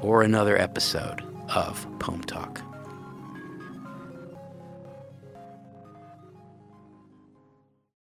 [0.01, 2.64] or another episode of Poem Talk.